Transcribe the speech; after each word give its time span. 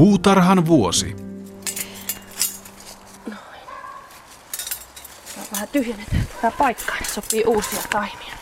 Puutarhan 0.00 0.66
vuosi. 0.66 1.16
Vähän 5.52 5.68
tyhjennetään 5.72 6.26
tätä 6.26 6.56
paikkaa, 6.58 6.96
niin 6.96 7.10
sopii 7.10 7.44
uusia 7.44 7.82
taimia. 7.90 8.34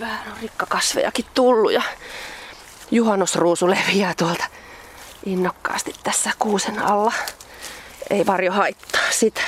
Vähän 0.00 0.32
on 0.32 0.38
rikkakasvejakin 0.42 1.24
tullut 1.34 1.72
ja 1.72 1.82
juhannusruusu 2.90 3.70
leviää 3.70 4.14
tuolta 4.14 4.44
innokkaasti 5.26 5.92
tässä 6.02 6.30
kuusen 6.38 6.78
alla. 6.78 7.12
Ei 8.10 8.26
varjo 8.26 8.52
haittaa 8.52 9.10
sitä. 9.10 9.40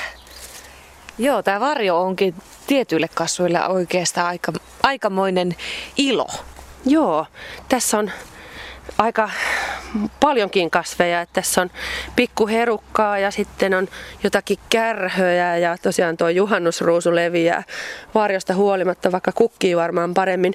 Joo, 1.17 1.43
tämä 1.43 1.59
varjo 1.59 2.01
onkin 2.01 2.35
tietyille 2.67 3.07
kasvuille 3.07 3.67
oikeastaan 3.67 4.27
aika, 4.27 4.53
aikamoinen 4.83 5.55
ilo. 5.97 6.27
Joo, 6.85 7.25
tässä 7.69 7.97
on 7.97 8.11
aika 8.97 9.29
paljonkin 10.19 10.69
kasveja. 10.69 11.21
Että 11.21 11.33
tässä 11.33 11.61
on 11.61 11.69
pikkuherukkaa 12.15 13.19
ja 13.19 13.31
sitten 13.31 13.73
on 13.73 13.87
jotakin 14.23 14.57
kärhöjä 14.69 15.57
ja 15.57 15.77
tosiaan 15.81 16.17
tuo 16.17 16.29
juhannusruusu 16.29 17.15
leviää 17.15 17.63
varjosta 18.15 18.53
huolimatta, 18.53 19.11
vaikka 19.11 19.31
kukkii 19.31 19.75
varmaan 19.75 20.13
paremmin 20.13 20.53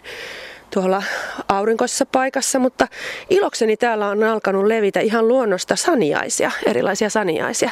tuolla 0.71 1.03
aurinkoisessa 1.49 2.07
paikassa, 2.07 2.59
mutta 2.59 2.89
ilokseni 3.31 3.77
täällä 3.77 4.09
on 4.09 4.23
alkanut 4.23 4.67
levitä 4.67 5.01
ihan 5.01 5.29
luonnosta 5.29 5.77
saniaisia, 5.77 6.51
erilaisia 6.67 7.11
saniaisia. 7.11 7.71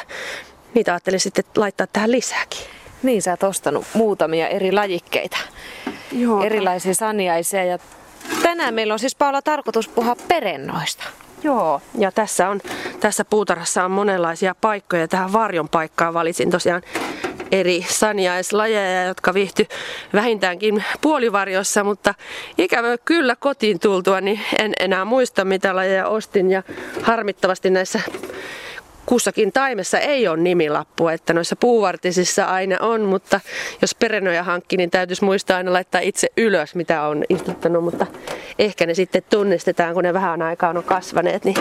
Niitä 0.73 0.93
ajattelin 0.93 1.19
sitten 1.19 1.45
laittaa 1.55 1.87
tähän 1.87 2.11
lisääkin. 2.11 2.59
Niin, 3.03 3.21
sä 3.21 3.31
oot 3.31 3.43
ostanut 3.43 3.85
muutamia 3.93 4.47
eri 4.47 4.71
lajikkeita. 4.71 5.37
Joo. 6.11 6.43
Erilaisia 6.43 6.93
saniaisia 6.93 7.63
ja 7.63 7.79
tänään 8.43 8.73
meillä 8.73 8.93
on 8.93 8.99
siis 8.99 9.15
Paula 9.15 9.41
tarkoitus 9.41 9.87
puhua 9.87 10.15
perennoista. 10.27 11.03
Joo, 11.43 11.81
ja 11.97 12.11
tässä, 12.11 12.49
on, 12.49 12.61
tässä 12.99 13.25
puutarhassa 13.25 13.85
on 13.85 13.91
monenlaisia 13.91 14.55
paikkoja. 14.61 15.07
Tähän 15.07 15.33
varjon 15.33 15.69
paikkaan 15.69 16.13
valitsin 16.13 16.49
tosiaan 16.49 16.81
eri 17.51 17.85
saniaislajeja, 17.89 19.03
jotka 19.03 19.33
viihty 19.33 19.67
vähintäänkin 20.13 20.83
puolivarjossa, 21.01 21.83
mutta 21.83 22.13
ikävä 22.57 22.97
kyllä 22.97 23.35
kotiin 23.35 23.79
tultua, 23.79 24.21
niin 24.21 24.39
en 24.59 24.73
enää 24.79 25.05
muista 25.05 25.45
mitä 25.45 25.75
lajeja 25.75 26.07
ostin 26.07 26.51
ja 26.51 26.63
harmittavasti 27.01 27.69
näissä 27.69 27.99
kussakin 29.09 29.51
taimessa 29.51 29.99
ei 29.99 30.27
ole 30.27 30.37
nimilappua, 30.37 31.13
että 31.13 31.33
noissa 31.33 31.55
puuvartisissa 31.55 32.45
aina 32.45 32.77
on, 32.79 33.01
mutta 33.01 33.39
jos 33.81 33.95
perennoja 33.95 34.43
hankki, 34.43 34.77
niin 34.77 34.89
täytyisi 34.89 35.23
muistaa 35.23 35.57
aina 35.57 35.73
laittaa 35.73 36.01
itse 36.01 36.27
ylös, 36.37 36.75
mitä 36.75 37.01
on 37.01 37.23
istuttanut, 37.29 37.83
mutta 37.83 38.07
ehkä 38.59 38.85
ne 38.85 38.93
sitten 38.93 39.23
tunnistetaan, 39.29 39.93
kun 39.93 40.03
ne 40.03 40.13
vähän 40.13 40.41
aikaa 40.41 40.69
on 40.69 40.83
kasvaneet, 40.83 41.45
niin 41.45 41.55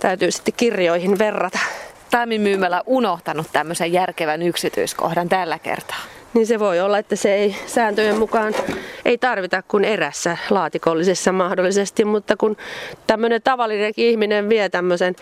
täytyy 0.00 0.30
sitten 0.30 0.54
kirjoihin 0.56 1.18
verrata. 1.18 1.58
Taimin 2.10 2.40
myymällä 2.40 2.82
unohtanut 2.86 3.46
tämmöisen 3.52 3.92
järkevän 3.92 4.42
yksityiskohdan 4.42 5.28
tällä 5.28 5.58
kertaa 5.58 6.15
niin 6.36 6.46
se 6.46 6.58
voi 6.58 6.80
olla, 6.80 6.98
että 6.98 7.16
se 7.16 7.34
ei 7.34 7.56
sääntöjen 7.66 8.18
mukaan 8.18 8.54
ei 9.04 9.18
tarvita 9.18 9.62
kuin 9.62 9.84
erässä 9.84 10.36
laatikollisessa 10.50 11.32
mahdollisesti, 11.32 12.04
mutta 12.04 12.36
kun 12.36 12.56
tämmöinen 13.06 13.42
tavallinen 13.42 13.92
ihminen 13.96 14.48
vie 14.48 14.68
tämmöisen 14.68 15.14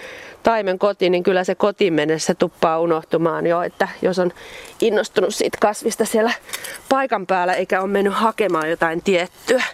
taimen 0.43 0.79
kotiin, 0.79 1.13
niin 1.13 1.23
kyllä 1.23 1.45
se 1.45 1.55
kotiin 1.55 1.93
mennessä 1.93 2.35
tuppaa 2.35 2.81
unohtumaan 2.81 3.47
jo, 3.47 3.63
että 3.63 3.89
jos 4.03 4.19
on 4.19 4.33
innostunut 4.81 5.35
siitä 5.35 5.59
kasvista 5.61 6.05
siellä 6.05 6.33
paikan 6.89 7.27
päällä 7.27 7.55
eikä 7.55 7.81
ole 7.81 7.91
mennyt 7.91 8.15
hakemaan 8.15 8.71
jotain 8.71 9.03
tiettyä. 9.03 9.65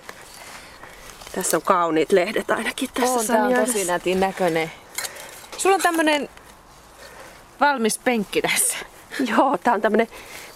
Tässä 1.35 1.57
on 1.57 1.63
kauniit 1.63 2.13
lehdet 2.13 2.51
ainakin 2.51 2.89
tässä 2.95 3.21
on, 3.21 3.27
tää 3.27 3.45
on 3.45 3.67
tosi 3.67 3.85
nätin 3.85 4.21
näköinen. 4.21 4.71
Sulla 5.57 5.75
on 5.75 5.83
tämmönen 5.83 6.29
valmis 7.61 7.99
penkki 7.99 8.43
tässä. 8.43 8.77
Joo, 9.31 9.59
tää 9.59 9.75
on 9.75 9.81
tämmönen 9.81 10.09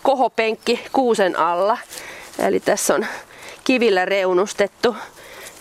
kohopenkki 0.04 0.84
kuusen 0.92 1.38
alla. 1.38 1.78
Eli 2.38 2.60
tässä 2.60 2.94
on 2.94 3.06
kivillä 3.64 4.04
reunustettu 4.04 4.96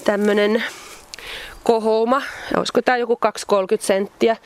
tämmönen 0.04 0.64
kohouma. 1.64 2.22
Olisiko 2.58 2.82
tämä 2.82 2.98
joku 2.98 3.20
2-30 3.54 3.58
senttiä. 3.80 4.38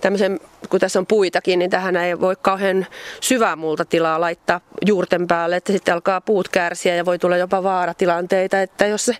Tämmöisen, 0.00 0.40
kun 0.68 0.80
tässä 0.80 0.98
on 0.98 1.06
puitakin, 1.06 1.58
niin 1.58 1.70
tähän 1.70 1.96
ei 1.96 2.20
voi 2.20 2.36
kauhean 2.42 2.86
syvää 3.20 3.56
tilaa 3.88 4.20
laittaa 4.20 4.60
juurten 4.86 5.26
päälle, 5.26 5.56
että 5.56 5.72
sitten 5.72 5.94
alkaa 5.94 6.20
puut 6.20 6.48
kärsiä 6.48 6.94
ja 6.94 7.04
voi 7.04 7.18
tulla 7.18 7.36
jopa 7.36 7.62
vaaratilanteita, 7.62 8.62
että 8.62 8.86
jos 8.86 9.04
se 9.04 9.16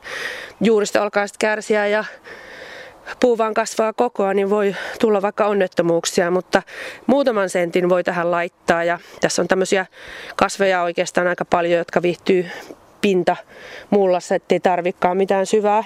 juuristo 0.60 1.02
alkaa 1.02 1.26
sitten 1.26 1.48
kärsiä 1.48 1.86
ja 1.86 2.04
puu 3.20 3.38
vaan 3.38 3.54
kasvaa 3.54 3.92
kokoa, 3.92 4.34
niin 4.34 4.50
voi 4.50 4.74
tulla 5.00 5.22
vaikka 5.22 5.46
onnettomuuksia, 5.46 6.30
mutta 6.30 6.62
muutaman 7.06 7.50
sentin 7.50 7.88
voi 7.88 8.04
tähän 8.04 8.30
laittaa. 8.30 8.84
Ja 8.84 8.98
tässä 9.20 9.42
on 9.42 9.48
tämmöisiä 9.48 9.86
kasveja 10.36 10.82
oikeastaan 10.82 11.26
aika 11.26 11.44
paljon, 11.44 11.78
jotka 11.78 12.02
viihtyy 12.02 12.46
pinta 13.00 13.36
mullassa, 13.90 14.34
ettei 14.34 14.60
tarvikaan 14.60 15.16
mitään 15.16 15.46
syvää. 15.46 15.84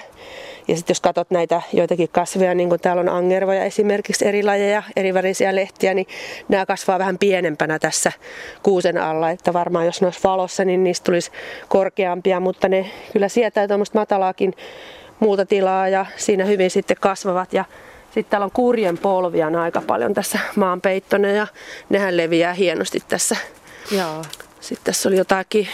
Ja 0.67 0.75
sitten 0.75 0.91
jos 0.91 1.01
katsot 1.01 1.31
näitä 1.31 1.61
joitakin 1.73 2.09
kasveja, 2.09 2.55
niin 2.55 2.69
kuin 2.69 2.81
täällä 2.81 2.99
on 2.99 3.09
angervoja 3.09 3.63
esimerkiksi 3.63 4.27
eri 4.27 4.43
lajeja, 4.43 4.83
eri 4.95 5.13
värisiä 5.13 5.55
lehtiä, 5.55 5.93
niin 5.93 6.07
nämä 6.49 6.65
kasvaa 6.65 6.99
vähän 6.99 7.17
pienempänä 7.17 7.79
tässä 7.79 8.11
kuusen 8.63 8.97
alla. 8.97 9.29
Että 9.29 9.53
varmaan 9.53 9.85
jos 9.85 10.01
ne 10.01 10.07
olisi 10.07 10.19
valossa, 10.23 10.65
niin 10.65 10.83
niistä 10.83 11.05
tulisi 11.05 11.31
korkeampia, 11.67 12.39
mutta 12.39 12.69
ne 12.69 12.91
kyllä 13.13 13.27
sietää 13.27 13.67
tuommoista 13.67 13.99
matalaakin 13.99 14.53
muuta 15.21 15.45
tilaa 15.45 15.87
ja 15.87 16.05
siinä 16.17 16.45
hyvin 16.45 16.71
sitten 16.71 16.97
kasvavat. 16.99 17.53
Ja 17.53 17.65
sitten 18.05 18.31
täällä 18.31 18.45
on 18.45 18.51
kurjen 18.51 18.97
polvia 18.97 19.51
aika 19.61 19.81
paljon 19.81 20.13
tässä 20.13 20.39
maanpeittona 20.55 21.27
ja 21.27 21.47
nehän 21.89 22.17
leviää 22.17 22.53
hienosti 22.53 22.99
tässä. 23.07 23.35
Joo. 23.91 24.21
Sitten 24.59 24.85
tässä 24.85 25.09
oli 25.09 25.17
jotakin 25.17 25.67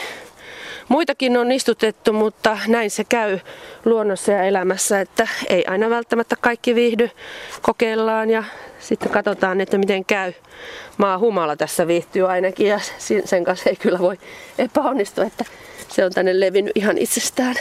Muitakin 0.88 1.38
on 1.38 1.52
istutettu, 1.52 2.14
mutta 2.14 2.58
näin 2.68 2.92
se 2.92 3.04
käy 3.04 3.40
luonnossa 3.86 4.32
ja 4.32 4.44
elämässä, 4.44 5.02
että 5.02 5.28
ei 5.48 5.66
aina 5.66 5.90
välttämättä 5.90 6.36
kaikki 6.42 6.76
viihdy. 6.76 7.10
Kokeillaan 7.62 8.30
ja 8.30 8.44
sitten 8.80 9.10
katsotaan, 9.10 9.62
että 9.62 9.78
miten 9.78 10.06
käy. 10.06 10.34
Maa 10.98 11.18
humala 11.18 11.56
tässä 11.56 11.88
viihtyy 11.88 12.32
ainakin 12.32 12.68
ja 12.68 12.80
sen 13.26 13.44
kanssa 13.44 13.70
ei 13.70 13.76
kyllä 13.76 14.00
voi 14.00 14.18
epäonnistua, 14.58 15.24
että 15.24 15.46
se 15.88 16.06
on 16.06 16.12
tänne 16.14 16.40
levinnyt 16.40 16.78
ihan 16.78 16.98
itsestään. 16.98 17.56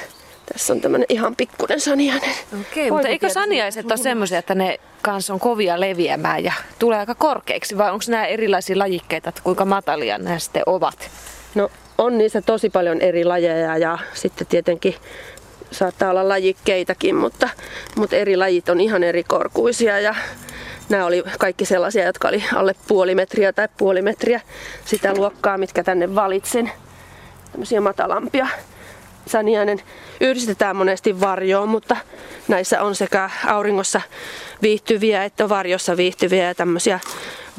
Tässä 0.52 0.72
on 0.72 0.80
tämmöinen 0.80 1.06
ihan 1.08 1.36
pikkuinen 1.36 1.80
saniainen. 1.80 2.30
Okei, 2.60 2.90
mutta 2.90 3.08
eikö 3.08 3.28
saniaiset 3.28 3.86
ole 3.86 3.96
semmoisia, 3.96 4.38
että 4.38 4.54
ne 4.54 4.80
kanssa 5.02 5.34
on 5.34 5.40
kovia 5.40 5.80
leviämään 5.80 6.44
ja 6.44 6.52
tulee 6.78 6.98
aika 6.98 7.14
korkeiksi? 7.14 7.78
Vai 7.78 7.92
onko 7.92 8.04
nämä 8.08 8.26
erilaisia 8.26 8.78
lajikkeita, 8.78 9.28
että 9.28 9.40
kuinka 9.44 9.64
matalia 9.64 10.18
nämä 10.18 10.38
sitten 10.38 10.62
ovat? 10.66 11.10
No 11.54 11.70
on 11.98 12.18
niissä 12.18 12.42
tosi 12.42 12.70
paljon 12.70 13.00
eri 13.00 13.24
lajeja 13.24 13.78
ja 13.78 13.98
sitten 14.14 14.46
tietenkin 14.46 14.94
saattaa 15.70 16.10
olla 16.10 16.28
lajikkeitakin, 16.28 17.16
mutta, 17.16 17.48
mutta 17.96 18.16
eri 18.16 18.36
lajit 18.36 18.68
on 18.68 18.80
ihan 18.80 19.02
eri 19.02 19.24
korkuisia 19.24 20.00
ja 20.00 20.14
nämä 20.88 21.06
oli 21.06 21.22
kaikki 21.38 21.64
sellaisia, 21.64 22.04
jotka 22.04 22.28
oli 22.28 22.44
alle 22.54 22.74
puoli 22.88 23.14
metriä 23.14 23.52
tai 23.52 23.68
puoli 23.78 24.02
metriä 24.02 24.40
sitä 24.84 25.14
luokkaa, 25.14 25.58
mitkä 25.58 25.84
tänne 25.84 26.14
valitsin. 26.14 26.70
Tämmöisiä 27.52 27.80
matalampia 27.80 28.46
saniainen 29.26 29.82
yhdistetään 30.20 30.76
monesti 30.76 31.20
varjoon, 31.20 31.69
mutta 31.69 31.97
näissä 32.48 32.82
on 32.82 32.94
sekä 32.94 33.31
auringossa 33.47 34.00
viihtyviä 34.62 35.25
että 35.25 35.48
varjossa 35.48 35.97
viihtyviä 35.97 36.47
ja 36.47 36.54
tämmöisiä 36.54 37.00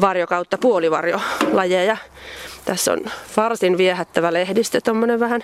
varjokautta 0.01 0.57
puolivarjolajeja. 0.57 1.97
Tässä 2.65 2.93
on 2.93 3.01
varsin 3.37 3.77
viehättävä 3.77 4.33
lehdistö, 4.33 4.81
tuommoinen 4.81 5.19
vähän, 5.19 5.43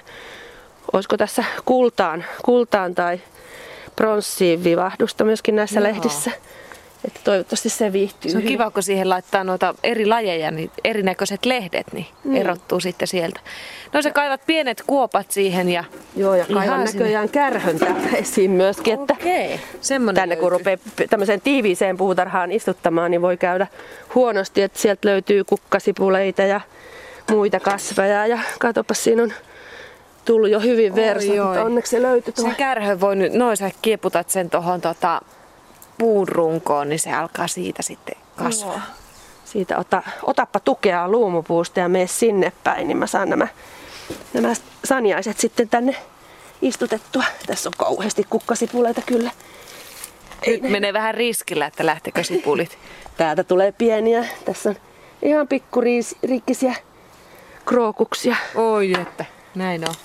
olisiko 0.94 1.18
tässä 1.18 1.44
kultaan, 1.66 2.26
kultaan 2.46 2.96
tai 2.96 3.20
pronssiin 3.96 4.64
vivahdusta 4.64 5.24
myöskin 5.24 5.56
näissä 5.56 5.80
Joo. 5.80 5.90
lehdissä. 5.90 6.32
Että 7.08 7.20
toivottavasti 7.24 7.70
se 7.70 7.94
viihtyy. 7.94 8.32
Se 8.32 8.38
on 8.38 8.44
kiva, 8.44 8.72
kun 8.72 8.84
siihen 8.84 9.10
laittaa 9.10 9.44
noita 9.44 9.76
eri 9.84 10.06
lajeja, 10.06 10.52
niin 10.52 10.72
erinäköiset 10.84 11.46
lehdet, 11.46 11.94
niin, 11.94 12.06
niin. 12.24 12.42
erottuu 12.42 12.80
sitten 12.80 13.08
sieltä. 13.08 13.40
No 13.94 14.02
se 14.02 14.12
kaivat 14.12 14.42
pienet 14.46 14.84
kuopat 14.88 15.32
siihen 15.32 15.70
ja... 15.70 15.84
Joo, 16.16 16.36
ja 16.36 16.46
kaivan 16.54 16.84
näköjään 16.84 17.30
kärhön 17.30 17.80
esiin 18.14 18.52
myöskin, 18.52 18.94
että 18.94 19.14
Okei, 19.14 19.60
tänne 20.16 20.36
kun 20.36 20.52
rupeaa 20.52 20.78
tämmöiseen 21.10 21.42
tiiviiseen 21.42 21.98
puutarhaan 21.98 22.52
istuttamaan, 22.52 23.12
niin 23.12 23.22
voi 23.22 23.38
käydä 23.38 23.68
huonosti, 24.16 24.62
että 24.62 24.80
sieltä 24.80 25.08
löytyy 25.08 25.44
kukkasipuleita 25.44 26.42
ja 26.42 26.62
muita 27.32 27.60
kasveja 27.60 28.28
ja 28.28 28.40
katsopas 28.60 29.04
siinä 29.04 29.24
on 29.24 29.34
tullut 30.26 30.50
jo 30.50 30.60
hyvin 30.60 30.96
versa, 30.96 31.44
mutta 31.44 31.64
onneksi 31.64 31.90
se 31.90 32.02
löytyi 32.02 32.34
tuo. 32.34 32.50
Se 32.50 32.56
kärhö 32.56 33.00
voi 33.00 33.16
nyt, 33.16 33.34
noin 33.34 33.58
sä 33.58 33.72
kieputat 33.82 34.30
sen 34.30 34.50
tuohon 34.50 34.82
tota, 34.82 35.22
puun 35.98 36.28
runkoon, 36.28 36.90
niin 36.90 37.00
se 37.00 37.14
alkaa 37.14 37.48
siitä 37.48 37.82
sitten 37.82 38.16
kasvaa. 38.36 38.74
Joo. 38.74 38.82
Siitä 39.46 39.78
ota, 39.78 40.04
otappa 40.24 40.60
tukea 40.60 41.08
luumupuusta 41.08 41.80
ja 41.80 41.90
mene 41.90 42.08
sinne 42.08 42.52
päin, 42.64 42.88
niin 42.88 42.98
mä 42.98 43.08
saan 43.08 43.30
nämä, 43.30 43.48
nämä 44.34 44.54
saniaiset 44.86 45.40
sitten 45.40 45.70
tänne 45.70 45.96
istutettua. 46.62 47.24
Tässä 47.48 47.70
on 47.70 47.74
kauheasti 47.78 48.26
kukkasipuleita 48.30 49.02
kyllä. 49.06 49.32
Nyt 50.48 50.62
menee 50.62 50.94
vähän 50.94 51.16
riskillä, 51.16 51.66
että 51.66 51.86
lähtekö 51.86 52.24
sipulit. 52.24 52.78
Täältä 53.18 53.44
tulee 53.44 53.72
pieniä. 53.72 54.26
Tässä 54.46 54.70
on 54.70 54.76
ihan 55.22 55.48
pikkuriikkisiä 55.48 56.76
krookuksia. 57.66 58.36
Oi 58.56 58.94
että, 59.02 59.26
näin 59.56 59.90
on. 59.90 59.96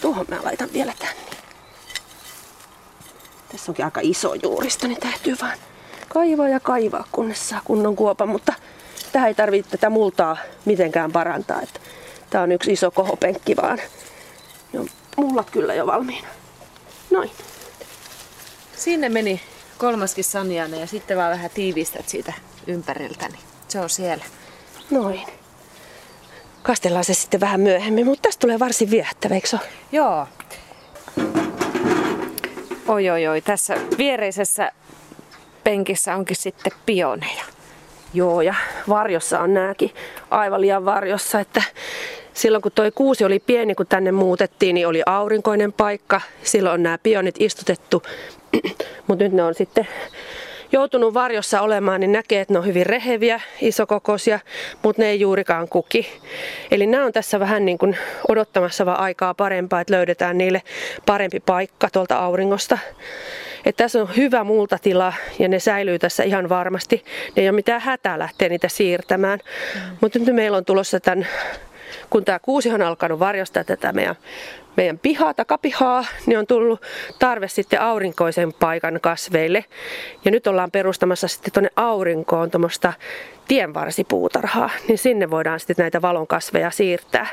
Tuohon 0.00 0.26
mä 0.28 0.36
laitan 0.42 0.68
vielä 0.72 0.92
tänne. 0.98 1.37
Tässä 3.52 3.70
onkin 3.70 3.84
aika 3.84 4.00
iso 4.02 4.34
juuristo, 4.34 4.86
niin 4.86 5.00
täytyy 5.00 5.36
vaan 5.42 5.58
kaivaa 6.08 6.48
ja 6.48 6.60
kaivaa, 6.60 7.04
kunnes 7.12 7.48
saa 7.48 7.60
kunnon 7.64 7.96
kuopan, 7.96 8.28
mutta 8.28 8.52
tähän 9.12 9.28
ei 9.28 9.34
tarvitse 9.34 9.70
tätä 9.70 9.90
multaa 9.90 10.36
mitenkään 10.64 11.12
parantaa. 11.12 11.62
Että 11.62 11.80
tää 12.30 12.42
on 12.42 12.52
yksi 12.52 12.72
iso 12.72 12.90
kohopenkki 12.90 13.56
vaan. 13.56 13.78
Ne 14.72 14.80
on 14.80 14.88
mullat 15.16 15.50
kyllä 15.50 15.74
jo 15.74 15.86
valmiina. 15.86 16.28
Noin. 17.10 17.30
Sinne 18.76 19.08
meni 19.08 19.40
kolmaskin 19.78 20.24
sanjainen 20.24 20.80
ja 20.80 20.86
sitten 20.86 21.16
vaan 21.16 21.30
vähän 21.30 21.50
tiivistät 21.54 22.08
siitä 22.08 22.32
ympäriltä, 22.66 23.28
niin 23.28 23.40
se 23.68 23.80
on 23.80 23.90
siellä. 23.90 24.24
Noin. 24.90 25.22
Kastellaan 26.62 27.04
se 27.04 27.14
sitten 27.14 27.40
vähän 27.40 27.60
myöhemmin, 27.60 28.06
mutta 28.06 28.22
tästä 28.22 28.40
tulee 28.40 28.58
varsin 28.58 28.90
viehättävä, 28.90 29.34
eikö 29.34 29.48
se? 29.48 29.58
Joo. 29.92 30.26
Oi, 32.88 33.10
oi, 33.10 33.26
oi. 33.26 33.40
Tässä 33.40 33.74
viereisessä 33.98 34.72
penkissä 35.64 36.14
onkin 36.14 36.36
sitten 36.36 36.72
pioneja. 36.86 37.44
Joo, 38.14 38.40
ja 38.40 38.54
varjossa 38.88 39.40
on 39.40 39.54
nääkin 39.54 39.90
aivan 40.30 40.60
liian 40.60 40.84
varjossa, 40.84 41.40
että 41.40 41.62
silloin 42.34 42.62
kun 42.62 42.72
toi 42.72 42.90
kuusi 42.94 43.24
oli 43.24 43.38
pieni, 43.38 43.74
kun 43.74 43.86
tänne 43.86 44.12
muutettiin, 44.12 44.74
niin 44.74 44.88
oli 44.88 45.02
aurinkoinen 45.06 45.72
paikka. 45.72 46.20
Silloin 46.42 46.74
on 46.74 46.82
nämä 46.82 46.98
pionit 46.98 47.34
istutettu, 47.38 48.02
mutta 49.06 49.24
nyt 49.24 49.32
ne 49.32 49.42
on 49.42 49.54
sitten 49.54 49.88
joutunut 50.72 51.14
varjossa 51.14 51.60
olemaan, 51.60 52.00
niin 52.00 52.12
näkee, 52.12 52.40
että 52.40 52.54
ne 52.54 52.58
on 52.58 52.66
hyvin 52.66 52.86
reheviä, 52.86 53.40
isokokoisia, 53.60 54.40
mutta 54.82 55.02
ne 55.02 55.08
ei 55.08 55.20
juurikaan 55.20 55.68
kuki. 55.68 56.20
Eli 56.70 56.86
nämä 56.86 57.04
on 57.04 57.12
tässä 57.12 57.40
vähän 57.40 57.64
niin 57.64 57.78
kuin 57.78 57.96
odottamassa 58.28 58.86
vaan 58.86 59.00
aikaa 59.00 59.34
parempaa, 59.34 59.80
että 59.80 59.94
löydetään 59.94 60.38
niille 60.38 60.62
parempi 61.06 61.40
paikka 61.40 61.88
tuolta 61.92 62.18
auringosta. 62.18 62.78
Että 63.66 63.84
tässä 63.84 64.02
on 64.02 64.08
hyvä 64.16 64.44
multatila 64.44 65.12
ja 65.38 65.48
ne 65.48 65.58
säilyy 65.58 65.98
tässä 65.98 66.22
ihan 66.22 66.48
varmasti. 66.48 67.04
Ne 67.36 67.42
ei 67.42 67.48
ole 67.48 67.56
mitään 67.56 67.80
hätää 67.80 68.18
lähteä 68.18 68.48
niitä 68.48 68.68
siirtämään. 68.68 69.38
Mm. 69.74 69.80
Mutta 70.00 70.18
nyt 70.18 70.34
meillä 70.34 70.56
on 70.56 70.64
tulossa 70.64 71.00
tämän 71.00 71.26
kun 72.10 72.24
tämä 72.24 72.38
kuusi 72.38 72.70
on 72.70 72.82
alkanut 72.82 73.18
varjostaa 73.18 73.64
tätä 73.64 73.92
meidän, 73.92 74.16
meidän 74.78 74.98
pihaa, 74.98 75.34
takapihaa, 75.34 76.04
niin 76.26 76.38
on 76.38 76.46
tullut 76.46 76.82
tarve 77.18 77.48
sitten 77.48 77.80
aurinkoisen 77.80 78.52
paikan 78.52 78.98
kasveille. 79.02 79.64
Ja 80.24 80.30
nyt 80.30 80.46
ollaan 80.46 80.70
perustamassa 80.70 81.28
sitten 81.28 81.52
tuonne 81.52 81.70
aurinkoon 81.76 82.50
tuommoista 82.50 82.92
tienvarsipuutarhaa, 83.48 84.70
niin 84.88 84.98
sinne 84.98 85.30
voidaan 85.30 85.60
sitten 85.60 85.76
näitä 85.78 86.02
valonkasveja 86.02 86.70
siirtää. 86.70 87.26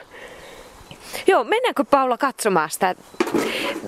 Joo, 1.28 1.44
mennäänkö 1.44 1.84
Paula 1.84 2.18
katsomaan 2.18 2.70
sitä 2.70 2.96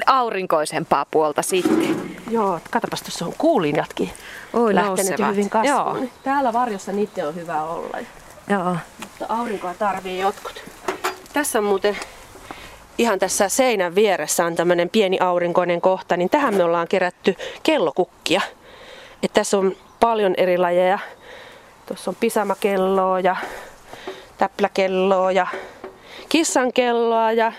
aurinkoisempaa 0.06 1.06
puolta 1.12 1.42
sitten? 1.42 2.18
Joo, 2.31 2.59
katsopas 2.71 3.01
tuossa 3.01 3.25
on 3.25 3.33
kuulinjatkin 3.38 4.12
Oi, 4.54 4.75
lähtenyt 4.75 5.19
hyvin 5.31 5.50
kasvuun. 5.50 6.09
Täällä 6.24 6.54
varjossa 6.54 6.92
niiden 6.92 7.27
on 7.27 7.36
hyvä 7.36 7.63
olla. 7.63 7.98
Joo. 8.50 8.77
Mutta 9.00 9.25
aurinkoa 9.30 9.74
tarvii 9.74 10.19
jotkut. 10.19 10.63
Tässä 11.33 11.59
on 11.59 11.65
muuten 11.65 11.98
ihan 12.97 13.19
tässä 13.19 13.49
seinän 13.49 13.95
vieressä 13.95 14.45
on 14.45 14.55
tämmöinen 14.55 14.89
pieni 14.89 15.19
aurinkoinen 15.19 15.81
kohta, 15.81 16.17
niin 16.17 16.29
tähän 16.29 16.55
me 16.55 16.63
ollaan 16.63 16.88
kerätty 16.88 17.35
kellokukkia. 17.63 18.41
Et 19.23 19.33
tässä 19.33 19.57
on 19.57 19.75
paljon 19.99 20.33
eri 20.38 20.57
lajeja. 20.57 20.99
Tuossa 21.85 22.11
on 22.11 22.17
pisamakelloa 22.19 23.19
ja 23.19 23.35
täpläkelloa 24.38 25.31
ja 25.31 25.47
kissankelloa 26.29 27.31
ja 27.31 27.51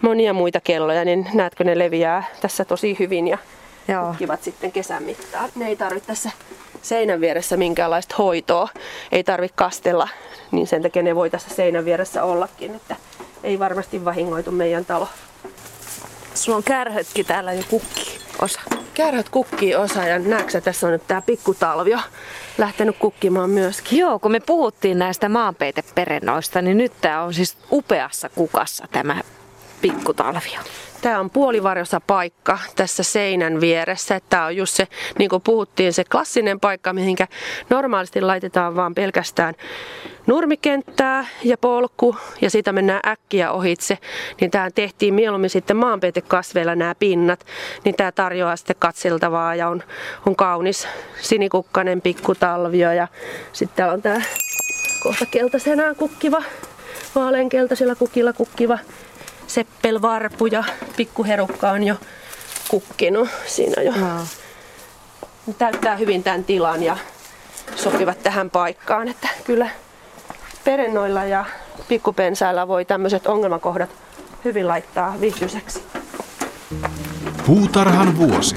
monia 0.00 0.32
muita 0.32 0.60
kelloja, 0.60 1.04
niin 1.04 1.26
näetkö 1.34 1.64
ne 1.64 1.78
leviää 1.78 2.24
tässä 2.40 2.64
tosi 2.64 2.96
hyvin 2.98 3.28
ja 3.28 3.38
Joo. 3.88 4.06
kukkivat 4.06 4.42
sitten 4.42 4.72
kesän 4.72 5.02
mittaan. 5.02 5.50
Ne 5.54 5.68
ei 5.68 5.76
tarvitse 5.76 6.06
tässä 6.06 6.30
seinän 6.82 7.20
vieressä 7.20 7.56
minkäänlaista 7.56 8.14
hoitoa, 8.18 8.68
ei 9.12 9.24
tarvitse 9.24 9.56
kastella, 9.56 10.08
niin 10.50 10.66
sen 10.66 10.82
takia 10.82 11.02
ne 11.02 11.14
voi 11.14 11.30
tässä 11.30 11.54
seinän 11.54 11.84
vieressä 11.84 12.24
ollakin, 12.24 12.74
että 12.74 12.96
ei 13.46 13.58
varmasti 13.58 14.04
vahingoitu 14.04 14.50
meidän 14.50 14.84
talo. 14.84 15.08
Sulla 16.34 16.56
on 16.56 16.62
kärhötkin 16.62 17.26
täällä 17.26 17.52
jo 17.52 17.62
kukki 17.70 18.18
osa. 18.42 18.60
Kärhöt 18.94 19.28
kukkii 19.28 19.74
osa 19.74 20.04
ja 20.04 20.18
näetkö 20.18 20.60
tässä 20.60 20.86
on 20.86 20.92
nyt 20.92 21.06
tää 21.06 21.22
pikkutalvio 21.22 21.98
lähtenyt 22.58 22.98
kukkimaan 22.98 23.50
myöskin. 23.50 23.98
Joo, 23.98 24.18
kun 24.18 24.32
me 24.32 24.40
puhuttiin 24.40 24.98
näistä 24.98 25.28
maanpeiteperennoista, 25.28 26.62
niin 26.62 26.78
nyt 26.78 26.92
tää 27.00 27.22
on 27.22 27.34
siis 27.34 27.56
upeassa 27.72 28.28
kukassa 28.28 28.84
tämä 28.92 29.20
pikkutalvio. 29.80 30.60
Tämä 31.02 31.20
on 31.20 31.30
puolivarjossa 31.30 32.00
paikka 32.06 32.58
tässä 32.76 33.02
seinän 33.02 33.60
vieressä. 33.60 34.20
Tämä 34.30 34.46
on 34.46 34.56
just 34.56 34.74
se, 34.74 34.88
niin 35.18 35.30
kuin 35.30 35.42
puhuttiin, 35.42 35.92
se 35.92 36.04
klassinen 36.04 36.60
paikka, 36.60 36.92
mihinkä 36.92 37.26
normaalisti 37.70 38.20
laitetaan 38.20 38.76
vaan 38.76 38.94
pelkästään 38.94 39.54
nurmikenttää 40.26 41.26
ja 41.44 41.58
polku 41.58 42.16
ja 42.40 42.50
sitä 42.50 42.72
mennään 42.72 43.00
äkkiä 43.06 43.52
ohitse, 43.52 43.98
niin 44.40 44.50
tähän 44.50 44.72
tehtiin 44.74 45.14
mieluummin 45.14 45.50
sitten 45.50 45.76
maanpeitekasveilla 45.76 46.74
nämä 46.74 46.94
pinnat, 46.94 47.46
niin 47.84 47.94
tämä 47.94 48.12
tarjoaa 48.12 48.56
sitten 48.56 48.76
katseltavaa 48.78 49.54
ja 49.54 49.68
on, 49.68 49.82
on 50.26 50.36
kaunis 50.36 50.88
sinikukkanen 51.20 52.00
pikkutalvio 52.00 52.92
ja 52.92 53.08
sitten 53.52 53.76
täällä 53.76 53.94
on 53.94 54.02
tämä 54.02 54.22
kohta 55.02 55.26
keltaisenaan 55.26 55.96
kukkiva, 55.96 56.42
vaaleankeltaisella 57.14 57.94
kukilla 57.94 58.32
kukkiva 58.32 58.78
seppelvarpu 59.46 60.46
ja 60.46 60.64
pikkuherukka 60.96 61.70
on 61.70 61.82
jo 61.82 61.94
kukkinut 62.68 63.28
siinä 63.46 63.82
jo. 63.82 63.92
No. 63.92 64.26
Täyttää 65.58 65.96
hyvin 65.96 66.22
tämän 66.22 66.44
tilan 66.44 66.82
ja 66.82 66.96
sopivat 67.76 68.22
tähän 68.22 68.50
paikkaan, 68.50 69.08
että 69.08 69.28
kyllä 69.44 69.70
perennoilla 70.64 71.24
ja 71.24 71.44
pikkupensailla 71.88 72.68
voi 72.68 72.84
tämmöiset 72.84 73.26
ongelmakohdat 73.26 73.90
hyvin 74.44 74.68
laittaa 74.68 75.20
viihtyiseksi. 75.20 75.82
Puutarhan 77.46 78.18
vuosi. 78.18 78.54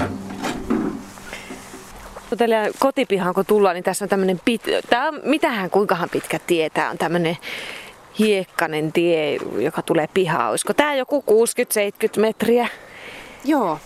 Tällä 2.38 2.56
kotipihaan 2.78 3.34
kun 3.34 3.46
tullaan, 3.46 3.74
niin 3.74 3.84
tässä 3.84 4.04
on 4.04 4.08
tämmöinen 4.08 4.40
pit... 4.44 4.62
Tää 4.90 5.08
on, 5.08 5.20
mitähän, 5.24 5.70
kuinkahan 5.70 6.10
pitkä 6.10 6.38
tie 6.46 6.70
tää 6.70 6.90
on 6.90 6.98
tämmöinen 6.98 7.38
hiekkanen 8.18 8.92
tie, 8.92 9.36
joka 9.58 9.82
tulee 9.82 10.06
pihaan. 10.14 10.50
Olisiko 10.50 10.74
tämä 10.74 10.94
joku 10.94 11.24
60-70 12.16 12.20
metriä? 12.20 12.68
Joo. 13.44 13.78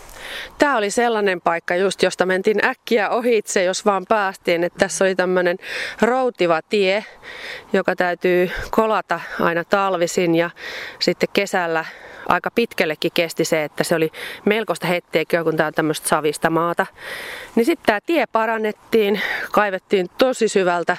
Tämä 0.58 0.76
oli 0.76 0.90
sellainen 0.90 1.40
paikka 1.40 1.76
just, 1.76 2.02
josta 2.02 2.26
mentiin 2.26 2.64
äkkiä 2.64 3.10
ohitse, 3.10 3.64
jos 3.64 3.84
vaan 3.84 4.04
päästiin. 4.08 4.64
Että 4.64 4.78
tässä 4.78 5.04
oli 5.04 5.14
tämmöinen 5.14 5.56
routiva 6.00 6.60
tie, 6.68 7.04
joka 7.72 7.96
täytyy 7.96 8.50
kolata 8.70 9.20
aina 9.40 9.64
talvisin 9.64 10.34
ja 10.34 10.50
sitten 10.98 11.28
kesällä 11.32 11.84
aika 12.28 12.50
pitkällekin 12.50 13.10
kesti 13.14 13.44
se, 13.44 13.64
että 13.64 13.84
se 13.84 13.94
oli 13.94 14.12
melkoista 14.44 14.86
hetteeköä, 14.86 15.44
kun 15.44 15.56
tämä 15.56 15.66
on 15.66 15.74
tämmöistä 15.74 16.08
savista 16.08 16.50
maata. 16.50 16.86
Niin 17.54 17.66
sitten 17.66 17.86
tämä 17.86 18.00
tie 18.06 18.26
parannettiin, 18.26 19.20
kaivettiin 19.52 20.06
tosi 20.18 20.48
syvältä, 20.48 20.96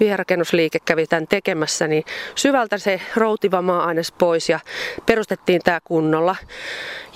viherakennusliike 0.00 0.78
kävi 0.84 1.06
tämän 1.06 1.26
tekemässä, 1.26 1.86
niin 1.86 2.04
syvältä 2.34 2.78
se 2.78 3.00
routiva 3.16 3.62
maa-aines 3.62 4.12
pois 4.12 4.48
ja 4.48 4.60
perustettiin 5.06 5.60
tämä 5.64 5.80
kunnolla. 5.84 6.36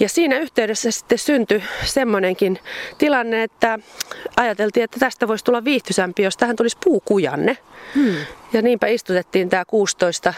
Ja 0.00 0.08
siinä 0.08 0.38
yhteydessä 0.38 0.90
sitten 0.90 1.18
syntyi 1.18 1.62
semmoinenkin 1.84 2.58
tilanne, 2.98 3.42
että 3.42 3.78
ajateltiin, 4.36 4.84
että 4.84 5.00
tästä 5.00 5.28
voisi 5.28 5.44
tulla 5.44 5.64
viihtyisämpi, 5.64 6.22
jos 6.22 6.36
tähän 6.36 6.56
tulisi 6.56 6.78
puukujanne. 6.84 7.58
Hmm. 7.94 8.16
Ja 8.52 8.62
niinpä 8.62 8.86
istutettiin 8.86 9.48
tämä 9.48 9.64
16 9.64 10.34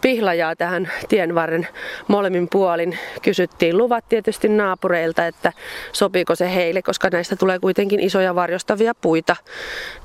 pihlajaa 0.00 0.56
tähän 0.56 0.92
tienvarren 1.08 1.68
molemmin 2.08 2.48
puolin. 2.48 2.98
Kysyttiin 3.22 3.78
luvat 3.78 4.04
tietysti 4.08 4.48
naapureilta, 4.48 5.26
että 5.26 5.52
sopiiko 5.92 6.34
se 6.34 6.54
heille, 6.54 6.82
koska 6.82 7.08
näistä 7.12 7.36
tulee 7.36 7.58
kuitenkin 7.58 8.00
isoja 8.00 8.34
varjostavia 8.34 8.94
puita. 8.94 9.36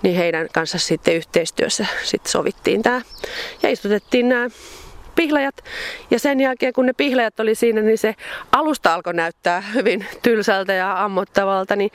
Niin 0.02 0.16
heidän 0.16 0.48
kanssa 0.54 0.78
sitten 0.78 1.16
yhteistyössä 1.16 1.86
sitten 2.04 2.32
sovittiin 2.32 2.84
tämä. 2.84 3.02
Ja 3.64 3.70
istutettiin 3.70 4.30
nämä 4.30 4.50
pihlajat. 5.16 5.56
Ja 6.12 6.20
sen 6.20 6.40
jälkeen 6.40 6.74
kun 6.74 6.86
ne 6.86 6.94
pihlajat 6.94 7.40
oli 7.40 7.56
siinä, 7.56 7.82
niin 7.82 7.98
se 7.98 8.16
alusta 8.52 8.94
alkoi 8.94 9.14
näyttää 9.14 9.62
hyvin 9.62 10.06
tylsältä 10.22 10.74
ja 10.74 11.04
ammottavalta, 11.04 11.76
niin 11.76 11.92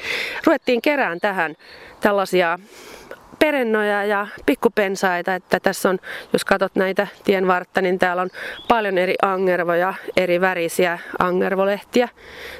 ruvettiin 0.47 0.83
kerään 0.83 1.21
tähän 1.21 1.55
tällaisia 2.00 2.59
perennoja 3.40 4.04
ja 4.04 4.26
pikkupensaita, 4.47 5.35
että 5.35 5.61
tässä 5.61 5.90
on, 5.90 5.99
jos 6.32 6.44
katsot 6.44 6.75
näitä 6.75 7.06
tien 7.25 7.47
vartta, 7.47 7.80
niin 7.80 7.99
täällä 7.99 8.23
on 8.23 8.30
paljon 8.68 8.99
eri 8.99 9.14
angervoja, 9.23 9.94
eri 10.16 10.40
värisiä 10.40 10.99
angervolehtiä, 11.18 12.09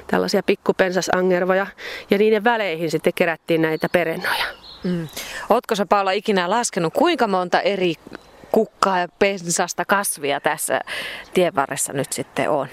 tällaisia 0.07 0.43
pikkupensasangervoja, 0.43 1.67
ja 2.09 2.17
niiden 2.17 2.43
väleihin 2.43 2.91
sitten 2.91 3.13
kerättiin 3.15 3.61
näitä 3.61 3.87
perennoja. 3.91 4.45
Mm. 4.83 5.07
Ootko 5.49 5.75
sä 5.75 5.85
Paula 5.85 6.11
ikinä 6.11 6.49
laskenut, 6.49 6.93
kuinka 6.93 7.27
monta 7.27 7.61
eri 7.61 7.93
kukkaa 8.51 8.99
ja 8.99 9.07
pensasta 9.19 9.85
kasvia 9.85 10.39
tässä 10.39 10.81
tien 11.33 11.55
varressa 11.55 11.93
nyt 11.93 12.13
sitten 12.13 12.49
on? 12.49 12.67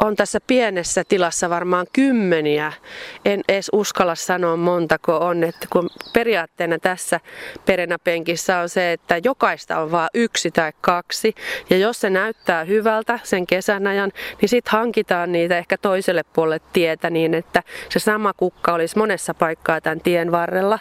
On 0.00 0.16
tässä 0.16 0.38
pienessä 0.46 1.04
tilassa 1.08 1.50
varmaan 1.50 1.86
kymmeniä. 1.92 2.72
En 3.24 3.40
edes 3.48 3.70
uskalla 3.72 4.14
sanoa 4.14 4.56
montako 4.56 5.16
on, 5.18 5.44
että 5.44 5.66
kun 5.72 5.90
periaatteena 6.12 6.78
tässä 6.78 7.20
perenäpenkissä 7.66 8.58
on 8.58 8.68
se, 8.68 8.92
että 8.92 9.20
jokaista 9.24 9.80
on 9.80 9.90
vain 9.90 10.08
yksi 10.14 10.50
tai 10.50 10.72
kaksi. 10.80 11.34
Ja 11.70 11.76
jos 11.76 12.00
se 12.00 12.10
näyttää 12.10 12.64
hyvältä 12.64 13.18
sen 13.22 13.46
kesän 13.46 13.86
ajan, 13.86 14.12
niin 14.40 14.48
sitten 14.48 14.72
hankitaan 14.72 15.32
niitä 15.32 15.58
ehkä 15.58 15.78
toiselle 15.78 16.22
puolelle 16.32 16.60
tietä 16.72 17.10
niin, 17.10 17.34
että 17.34 17.62
se 17.88 17.98
sama 17.98 18.32
kukka 18.32 18.72
olisi 18.72 18.98
monessa 18.98 19.34
paikkaa 19.34 19.80
tämän 19.80 20.00
tien 20.00 20.32
varrella. 20.32 20.78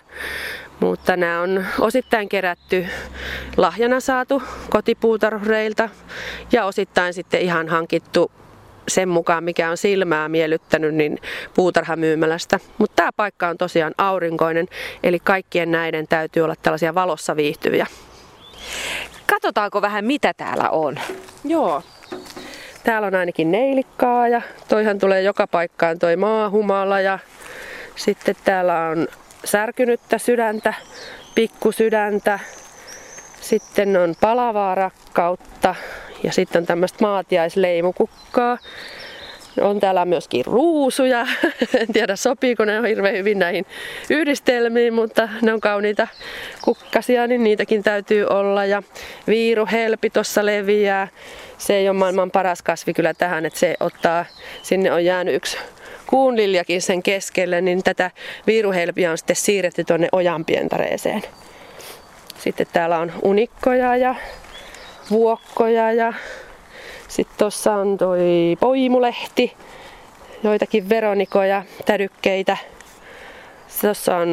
Mutta 0.79 1.17
nämä 1.17 1.41
on 1.41 1.65
osittain 1.79 2.29
kerätty 2.29 2.87
lahjana 3.57 3.99
saatu 3.99 4.43
kotipuutarhureilta 4.69 5.89
ja 6.51 6.65
osittain 6.65 7.13
sitten 7.13 7.41
ihan 7.41 7.67
hankittu 7.67 8.31
sen 8.89 9.09
mukaan, 9.09 9.43
mikä 9.43 9.69
on 9.69 9.77
silmää 9.77 10.29
miellyttänyt, 10.29 10.95
niin 10.95 11.19
puutarhamyymälästä. 11.55 12.59
Mutta 12.77 12.95
tämä 12.95 13.09
paikka 13.15 13.47
on 13.47 13.57
tosiaan 13.57 13.93
aurinkoinen, 13.97 14.67
eli 15.03 15.19
kaikkien 15.19 15.71
näiden 15.71 16.07
täytyy 16.07 16.43
olla 16.43 16.55
tällaisia 16.61 16.95
valossa 16.95 17.35
viihtyviä. 17.35 17.87
Katsotaanko 19.25 19.81
vähän, 19.81 20.05
mitä 20.05 20.33
täällä 20.33 20.69
on? 20.69 20.99
Joo. 21.43 21.83
Täällä 22.83 23.07
on 23.07 23.15
ainakin 23.15 23.51
neilikkaa 23.51 24.27
ja 24.27 24.41
toihan 24.67 24.99
tulee 24.99 25.21
joka 25.21 25.47
paikkaan 25.47 25.99
toi 25.99 26.15
maahumala 26.15 27.01
ja 27.01 27.19
sitten 27.95 28.35
täällä 28.45 28.87
on 28.87 29.07
särkynyttä 29.45 30.17
sydäntä, 30.17 30.73
pikkusydäntä, 31.35 32.39
sitten 33.41 33.97
on 33.97 34.15
palavaa 34.21 34.75
rakkautta 34.75 35.75
ja 36.23 36.31
sitten 36.31 36.65
tämmöistä 36.65 36.97
maatiaisleimukukkaa. 37.01 38.57
On 39.61 39.79
täällä 39.79 40.05
myöskin 40.05 40.45
ruusuja. 40.45 41.27
En 41.79 41.87
tiedä 41.93 42.15
sopiiko 42.15 42.65
ne 42.65 42.79
on 42.79 42.85
hirveän 42.85 43.15
hyvin 43.15 43.39
näihin 43.39 43.65
yhdistelmiin, 44.09 44.93
mutta 44.93 45.29
ne 45.41 45.53
on 45.53 45.59
kauniita 45.59 46.07
kukkasia, 46.61 47.27
niin 47.27 47.43
niitäkin 47.43 47.83
täytyy 47.83 48.25
olla. 48.25 48.65
Ja 48.65 48.83
viiruhelpi 49.27 50.09
tuossa 50.09 50.45
leviää. 50.45 51.07
Se 51.57 51.75
ei 51.75 51.89
ole 51.89 51.97
maailman 51.97 52.31
paras 52.31 52.61
kasvi 52.61 52.93
kyllä 52.93 53.13
tähän, 53.13 53.45
että 53.45 53.59
se 53.59 53.75
ottaa, 53.79 54.25
sinne 54.61 54.91
on 54.91 55.05
jäänyt 55.05 55.35
yksi 55.35 55.57
kuunliljakin 56.07 56.81
sen 56.81 57.03
keskelle, 57.03 57.61
niin 57.61 57.83
tätä 57.83 58.11
viiruhelpiä 58.47 59.11
on 59.11 59.17
sitten 59.17 59.35
siirretty 59.35 59.83
tuonne 59.83 60.07
ojanpientareeseen. 60.11 61.21
Sitten 62.37 62.67
täällä 62.73 62.97
on 62.97 63.11
unikkoja 63.23 63.95
ja 63.95 64.15
vuokkoja 65.11 65.91
ja 65.91 66.13
sitten 67.07 67.37
tuossa 67.37 67.73
on 67.73 67.97
toi 67.97 68.57
poimulehti, 68.59 69.53
joitakin 70.43 70.89
veronikoja, 70.89 71.63
tädykkeitä. 71.85 72.57
Tuossa 73.81 74.15
on 74.17 74.29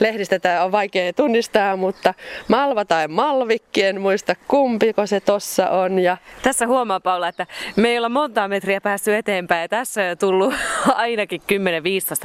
lehdistä 0.00 0.38
tämä 0.38 0.64
on 0.64 0.72
vaikea 0.72 1.12
tunnistaa, 1.12 1.76
mutta 1.76 2.14
malva 2.48 2.84
tai 2.84 3.08
malvikki, 3.08 3.82
en 3.82 4.00
muista 4.00 4.34
kumpiko 4.48 5.06
se 5.06 5.20
tossa 5.20 5.70
on. 5.70 5.98
Ja... 5.98 6.16
Tässä 6.42 6.66
huomaa 6.66 7.00
Paula, 7.00 7.28
että 7.28 7.46
me 7.76 7.88
ei 7.88 7.98
olla 7.98 8.08
monta 8.08 8.48
metriä 8.48 8.80
päässyt 8.80 9.14
eteenpäin 9.14 9.62
ja 9.62 9.68
tässä 9.68 10.02
on 10.10 10.18
tullut 10.18 10.54
ainakin 10.94 11.40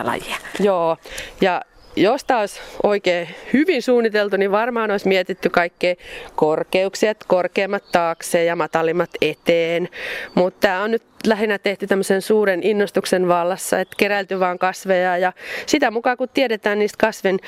10-15 0.02 0.06
lajia. 0.06 0.36
Joo, 0.60 0.98
ja 1.42 1.62
jos 1.96 2.26
olisi 2.40 2.60
oikein 2.84 3.30
hyvin 3.54 3.82
suunniteltu, 3.82 4.38
niin 4.38 4.52
varmaan 4.52 4.92
olisi 4.92 5.08
mietitty 5.08 5.50
kaikkea 5.50 5.96
korkeuksia, 6.36 7.14
korkeammat 7.28 7.84
taakse 7.92 8.44
ja 8.44 8.56
matalimmat 8.56 9.10
eteen. 9.22 9.90
Mutta 10.36 10.60
tämä 10.60 10.84
on 10.84 10.92
nyt 10.92 11.04
lähinnä 11.28 11.58
tehty 11.58 11.88
tämmöisen 11.88 12.22
suuren 12.22 12.64
innostuksen 12.64 13.28
vallassa, 13.28 13.80
että 13.80 13.96
keräilty 13.98 14.40
vaan 14.40 14.60
kasveja 14.60 15.18
ja 15.18 15.34
sitä 15.66 15.92
mukaan 15.92 16.18
kun 16.18 16.30
tiedetään 16.34 16.80
niistä 16.80 16.98
kasvin 17.02 17.40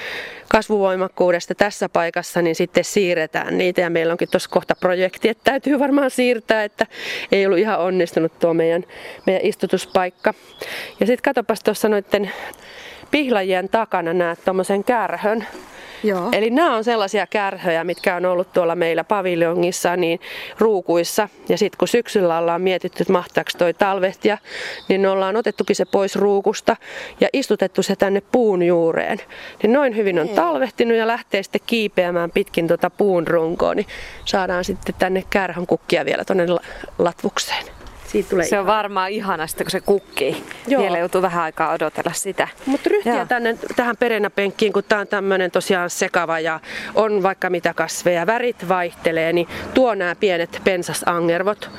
kasvuvoimakkuudesta 0.50 1.56
tässä 1.56 1.90
paikassa, 1.90 2.42
niin 2.42 2.56
sitten 2.56 2.84
siirretään 2.84 3.58
niitä 3.58 3.82
ja 3.82 3.90
meillä 3.90 4.12
onkin 4.12 4.30
tuossa 4.30 4.50
kohta 4.50 4.76
projekti, 4.80 5.30
että 5.30 5.44
täytyy 5.44 5.80
varmaan 5.80 6.12
siirtää, 6.12 6.64
että 6.64 6.88
ei 7.32 7.46
ollut 7.46 7.60
ihan 7.60 7.80
onnistunut 7.80 8.40
tuo 8.40 8.54
meidän, 8.54 8.84
meidän 9.26 9.46
istutuspaikka. 9.46 10.34
Ja 11.00 11.06
sitten 11.06 11.24
katsopas 11.24 11.64
tuossa 11.64 11.90
noiden 11.90 12.32
pihlajien 13.14 13.70
takana 13.70 14.14
näet 14.14 14.40
tuommoisen 14.46 14.84
kärhön. 14.84 15.48
Joo. 16.04 16.30
Eli 16.32 16.50
nämä 16.50 16.76
on 16.76 16.84
sellaisia 16.84 17.28
kärhöjä, 17.28 17.84
mitkä 17.84 18.16
on 18.16 18.26
ollut 18.26 18.54
tuolla 18.54 18.76
meillä 18.76 19.04
paviljongissa, 19.04 19.96
niin 19.96 20.20
ruukuissa. 20.60 21.30
Ja 21.50 21.58
sitten 21.58 21.78
kun 21.78 21.88
syksyllä 21.88 22.38
ollaan 22.38 22.62
mietitty, 22.62 23.04
että 23.04 23.14
mahtaako 23.14 23.50
toi 23.58 23.74
talvehtia, 23.74 24.38
niin 24.88 25.02
me 25.02 25.10
ollaan 25.10 25.36
otettukin 25.36 25.76
se 25.76 25.86
pois 25.86 26.16
ruukusta 26.16 26.76
ja 27.20 27.28
istutettu 27.34 27.84
se 27.84 27.96
tänne 27.96 28.22
puun 28.32 28.64
juureen. 28.64 29.18
Niin 29.64 29.74
noin 29.74 29.96
hyvin 29.96 30.20
on 30.20 30.30
talvehtinut 30.30 30.98
ja 30.98 31.08
lähtee 31.08 31.44
sitten 31.44 31.62
kiipeämään 31.66 32.32
pitkin 32.32 32.68
tuota 32.68 32.90
puun 32.90 33.28
runkoa, 33.28 33.76
niin 33.76 33.88
saadaan 34.26 34.64
sitten 34.64 34.96
tänne 35.00 35.24
kärhön 35.30 35.68
kukkia 35.68 36.06
vielä 36.06 36.26
tuonne 36.26 36.46
latvukseen. 36.98 37.83
Siitä 38.14 38.30
tulee 38.30 38.46
se 38.46 38.60
on 38.60 38.66
varmaan 38.66 39.10
ihana 39.10 39.48
sitten, 39.48 39.66
kun 39.66 39.72
se 39.72 39.82
kukkii. 39.82 40.44
Joo. 40.68 40.82
Vielä 40.82 40.98
joutuu 40.98 41.22
vähän 41.22 41.44
aikaa 41.44 41.74
odotella 41.74 42.14
sitä. 42.14 42.48
Mutta 42.66 42.90
ryhtiä 42.90 43.26
tänne, 43.26 43.58
tähän 43.76 43.98
perenäpenkkiin, 43.98 44.74
kun 44.74 44.84
tämä 44.84 45.02
on 45.02 45.08
tämmöinen 45.08 45.52
tosiaan 45.52 45.90
sekava 45.90 46.40
ja 46.40 46.60
on 46.96 47.24
vaikka 47.24 47.50
mitä 47.50 47.74
kasveja, 47.74 48.26
värit 48.26 48.70
vaihtelee, 48.70 49.34
niin 49.34 49.48
tuo 49.74 49.96
nämä 49.96 50.16
pienet 50.16 50.62
pensasangervot. 50.64 51.70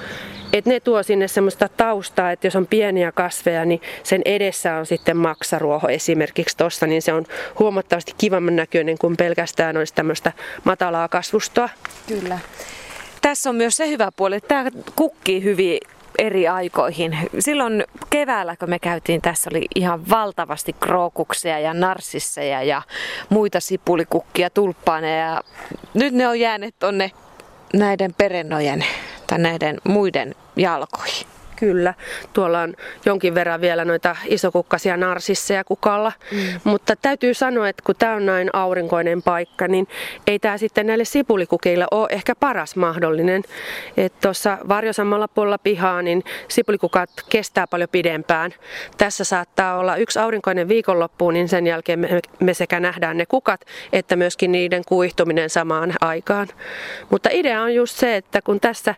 Et 0.52 0.66
ne 0.66 0.80
tuo 0.80 1.02
sinne 1.02 1.28
semmoista 1.28 1.68
taustaa, 1.68 2.30
että 2.30 2.46
jos 2.46 2.56
on 2.56 2.66
pieniä 2.66 3.12
kasveja, 3.12 3.64
niin 3.64 3.82
sen 4.02 4.22
edessä 4.24 4.74
on 4.74 4.86
sitten 4.86 5.16
maksaruoho 5.16 5.88
esimerkiksi 5.88 6.56
tuossa, 6.56 6.86
niin 6.86 7.02
se 7.02 7.12
on 7.12 7.24
huomattavasti 7.58 8.12
kivamman 8.18 8.56
näköinen 8.56 8.98
kuin 8.98 9.16
pelkästään 9.16 9.76
olisi 9.76 9.94
tämmöistä 9.94 10.32
matalaa 10.64 11.08
kasvustoa. 11.08 11.68
Kyllä. 12.08 12.38
Tässä 13.22 13.50
on 13.50 13.56
myös 13.56 13.76
se 13.76 13.88
hyvä 13.88 14.08
puoli, 14.16 14.36
että 14.36 14.48
tämä 14.48 14.70
kukkii 14.96 15.44
hyvin 15.44 15.78
eri 16.18 16.48
aikoihin. 16.48 17.18
Silloin 17.38 17.84
keväällä, 18.10 18.56
kun 18.56 18.70
me 18.70 18.78
käytiin, 18.78 19.20
tässä 19.20 19.50
oli 19.52 19.66
ihan 19.74 20.10
valtavasti 20.10 20.72
krookuksia 20.72 21.58
ja 21.58 21.74
narsisseja 21.74 22.62
ja 22.62 22.82
muita 23.28 23.60
sipulikukkia, 23.60 24.50
tulppaaneja. 24.50 25.26
Ja 25.26 25.40
nyt 25.94 26.14
ne 26.14 26.28
on 26.28 26.40
jääneet 26.40 26.74
tonne 26.78 27.10
näiden 27.74 28.14
perennojen 28.14 28.84
tai 29.26 29.38
näiden 29.38 29.80
muiden 29.84 30.34
jalkoihin. 30.56 31.26
Kyllä, 31.56 31.94
tuolla 32.32 32.60
on 32.60 32.74
jonkin 33.06 33.34
verran 33.34 33.60
vielä 33.60 33.84
noita 33.84 34.16
isokukkasia 34.26 34.96
narsisseja 34.96 35.64
kukalla, 35.64 36.12
mm. 36.32 36.38
mutta 36.64 36.96
täytyy 36.96 37.34
sanoa, 37.34 37.68
että 37.68 37.82
kun 37.86 37.94
tämä 37.98 38.14
on 38.14 38.26
näin 38.26 38.50
aurinkoinen 38.52 39.22
paikka, 39.22 39.68
niin 39.68 39.88
ei 40.26 40.38
tämä 40.38 40.58
sitten 40.58 40.86
näille 40.86 41.04
sipulikukille 41.04 41.86
ole 41.90 42.08
ehkä 42.10 42.34
paras 42.34 42.76
mahdollinen. 42.76 43.42
Tuossa 44.20 44.58
varjosammalla 44.68 45.28
puolella 45.28 45.58
pihaa, 45.58 46.02
niin 46.02 46.24
sipulikukat 46.48 47.10
kestää 47.28 47.66
paljon 47.66 47.88
pidempään. 47.92 48.54
Tässä 48.98 49.24
saattaa 49.24 49.78
olla 49.78 49.96
yksi 49.96 50.18
aurinkoinen 50.18 50.68
viikonloppu, 50.68 51.30
niin 51.30 51.48
sen 51.48 51.66
jälkeen 51.66 51.98
me, 51.98 52.20
me 52.40 52.54
sekä 52.54 52.80
nähdään 52.80 53.16
ne 53.16 53.26
kukat, 53.26 53.60
että 53.92 54.16
myöskin 54.16 54.52
niiden 54.52 54.82
kuihtuminen 54.88 55.50
samaan 55.50 55.92
aikaan. 56.00 56.48
Mutta 57.10 57.28
idea 57.32 57.62
on 57.62 57.74
just 57.74 57.96
se, 57.96 58.16
että 58.16 58.42
kun 58.42 58.60
tässä 58.60 58.94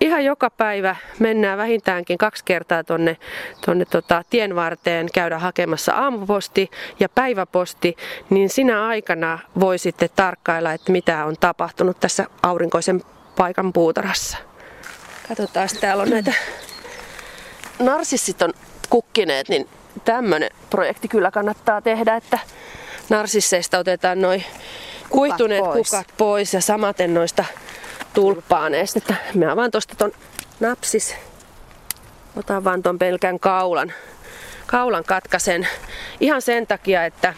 ihan 0.00 0.24
joka 0.24 0.50
päivä 0.50 0.96
mennään 1.18 1.58
vähintään 1.58 1.99
ainakin 2.00 2.18
kaksi 2.18 2.44
kertaa 2.44 2.84
tuonne 2.84 3.16
tonne 3.66 3.84
tota, 3.84 4.24
tien 4.30 4.56
varteen 4.56 5.08
käydä 5.14 5.38
hakemassa 5.38 5.92
aamuposti 5.92 6.70
ja 7.00 7.08
päiväposti, 7.08 7.96
niin 8.30 8.48
sinä 8.48 8.86
aikana 8.86 9.38
voi 9.60 9.78
sitten 9.78 10.08
tarkkailla, 10.16 10.72
että 10.72 10.92
mitä 10.92 11.24
on 11.24 11.36
tapahtunut 11.40 12.00
tässä 12.00 12.26
aurinkoisen 12.42 13.02
paikan 13.36 13.72
puutarhassa. 13.72 14.38
Katsotaan, 15.28 15.68
täällä 15.80 16.02
on 16.02 16.10
näitä 16.10 16.32
narsissit 17.78 18.42
on 18.42 18.52
kukkineet, 18.90 19.48
niin 19.48 19.68
tämmöinen 20.04 20.50
projekti 20.70 21.08
kyllä 21.08 21.30
kannattaa 21.30 21.82
tehdä, 21.82 22.16
että 22.16 22.38
narsisseista 23.08 23.78
otetaan 23.78 24.20
noin 24.20 24.44
kuihtuneet 25.10 25.60
kukat 25.60 25.74
pois. 25.74 25.90
kukat 25.90 26.06
pois 26.16 26.54
ja 26.54 26.60
samaten 26.60 27.14
noista 27.14 27.44
tulppaaneista. 28.14 28.98
Että 28.98 29.14
mä 29.34 29.52
avaan 29.52 29.70
tuosta 29.70 29.94
ton 29.94 30.12
napsis 30.60 31.14
Otan 32.36 32.64
vaan 32.64 32.82
ton 32.82 32.98
pelkän 32.98 33.40
kaulan, 33.40 33.92
kaulan 34.66 35.04
katkasen 35.04 35.68
ihan 36.20 36.42
sen 36.42 36.66
takia, 36.66 37.04
että 37.04 37.34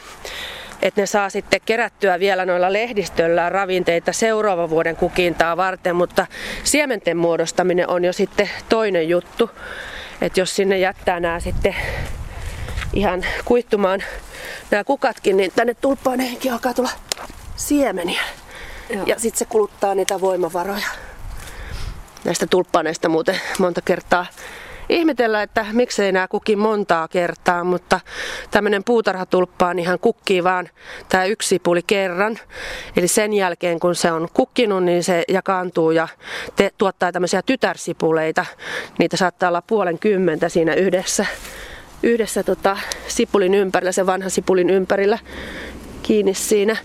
että 0.83 1.01
ne 1.01 1.07
saa 1.07 1.31
sitten 1.31 1.61
kerättyä 1.67 2.19
vielä 2.19 2.47
noilla 2.47 2.73
lehdistöllä 2.73 3.49
ravinteita 3.49 4.13
seuraavan 4.13 4.71
vuoden 4.71 4.97
kukintaa 4.97 5.57
varten, 5.57 5.97
mutta 5.97 6.27
siementen 6.65 7.17
muodostaminen 7.17 7.89
on 7.89 8.05
jo 8.05 8.13
sitten 8.13 8.51
toinen 8.69 9.09
juttu. 9.09 9.51
Että 10.21 10.41
jos 10.41 10.57
sinne 10.57 10.79
jättää 10.79 11.21
nämä 11.21 11.41
sitten 11.41 11.75
ihan 12.93 13.25
kuittumaan 13.45 14.03
nämä 14.71 14.85
kukatkin, 14.85 15.37
niin 15.37 15.53
tänne 15.57 15.75
tulppaaneihinkin 15.75 16.53
alkaa 16.53 16.75
tulla 16.75 16.91
siemeniä. 17.57 18.23
Joo. 18.91 19.05
Ja 19.07 19.19
sitten 19.19 19.39
se 19.39 19.45
kuluttaa 19.45 19.95
niitä 19.95 20.21
voimavaroja. 20.21 20.87
Näistä 22.25 22.47
tulppaaneista 22.47 23.09
muuten 23.09 23.41
monta 23.59 23.81
kertaa 23.81 24.27
ihmetellä, 24.93 25.43
että 25.43 25.67
miksei 25.73 26.13
nämä 26.13 26.29
kukin 26.29 26.59
montaa 26.59 27.09
kertaa, 27.09 27.65
mutta 27.65 28.01
tämmöinen 28.51 28.85
puutarhatulppaan 28.85 29.79
ihan 29.79 29.99
kukkii 29.99 30.45
vaan 30.45 30.69
tämä 31.09 31.25
yksi 31.25 31.49
sipuli 31.49 31.83
kerran. 31.87 32.39
Eli 32.97 33.09
sen 33.09 33.33
jälkeen 33.33 33.81
kun 33.81 33.95
se 33.95 34.13
on 34.13 34.29
kukkinut, 34.33 34.85
niin 34.85 35.05
se 35.05 35.25
jakaantuu 35.29 35.91
ja 35.91 36.09
te, 36.57 36.71
tuottaa 36.79 37.13
tämmöisiä 37.13 37.43
tytärsipuleita. 37.43 38.47
Niitä 38.99 39.17
saattaa 39.17 39.49
olla 39.49 39.63
puolen 39.63 39.99
kymmentä 39.99 40.49
siinä 40.49 40.75
yhdessä, 40.75 41.27
yhdessä 42.03 42.43
tota, 42.43 42.77
sipulin 43.09 43.55
ympärillä, 43.55 43.93
se 43.93 44.07
vanha 44.07 44.29
sipulin 44.29 44.71
ympärillä 44.71 45.19
kiinni 46.03 46.35
siinä 46.35 46.77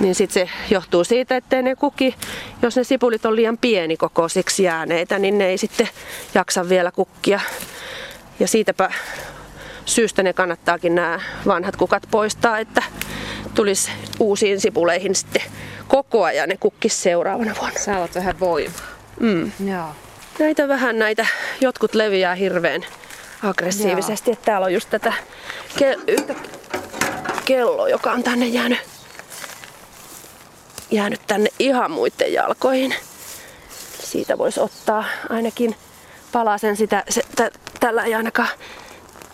niin 0.00 0.14
sitten 0.14 0.46
se 0.46 0.52
johtuu 0.70 1.04
siitä, 1.04 1.36
että 1.36 1.62
ne 1.62 1.74
kuki, 1.74 2.14
jos 2.62 2.76
ne 2.76 2.84
sipulit 2.84 3.26
on 3.26 3.36
liian 3.36 3.58
pienikokoisiksi 3.58 4.62
jääneitä, 4.62 5.18
niin 5.18 5.38
ne 5.38 5.46
ei 5.46 5.58
sitten 5.58 5.88
jaksa 6.34 6.68
vielä 6.68 6.90
kukkia. 6.90 7.40
Ja 8.40 8.48
siitäpä 8.48 8.90
syystä 9.84 10.22
ne 10.22 10.32
kannattaakin 10.32 10.94
nämä 10.94 11.20
vanhat 11.46 11.76
kukat 11.76 12.02
poistaa, 12.10 12.58
että 12.58 12.82
tulisi 13.54 13.90
uusiin 14.20 14.60
sipuleihin 14.60 15.14
sitten 15.14 15.42
koko 15.88 16.24
ajan 16.24 16.48
ne 16.48 16.56
kukkis 16.56 17.02
seuraavana 17.02 17.54
vuonna. 17.60 17.80
Saavat 17.80 18.14
vähän 18.14 18.40
voimaa. 18.40 18.80
Mm. 19.20 19.52
Joo. 19.70 19.88
Näitä 20.38 20.68
vähän 20.68 20.98
näitä, 20.98 21.26
jotkut 21.60 21.94
leviää 21.94 22.34
hirveän 22.34 22.84
aggressiivisesti. 23.42 24.30
Että 24.30 24.44
täällä 24.44 24.64
on 24.64 24.72
just 24.72 24.90
tätä 24.90 25.12
ke- 25.78 26.00
yhtä 26.06 26.34
kelloa, 27.44 27.88
joka 27.88 28.12
on 28.12 28.22
tänne 28.22 28.46
jäänyt 28.46 28.91
jäänyt 30.92 31.20
tänne 31.26 31.50
ihan 31.58 31.90
muiden 31.90 32.32
jalkoihin. 32.32 32.94
Siitä 34.04 34.38
voisi 34.38 34.60
ottaa 34.60 35.04
ainakin 35.30 35.76
palasen 36.32 36.76
sitä, 36.76 37.04
se, 37.08 37.22
tä, 37.36 37.50
tällä 37.80 38.04
ei 38.04 38.14
ainakaan 38.14 38.48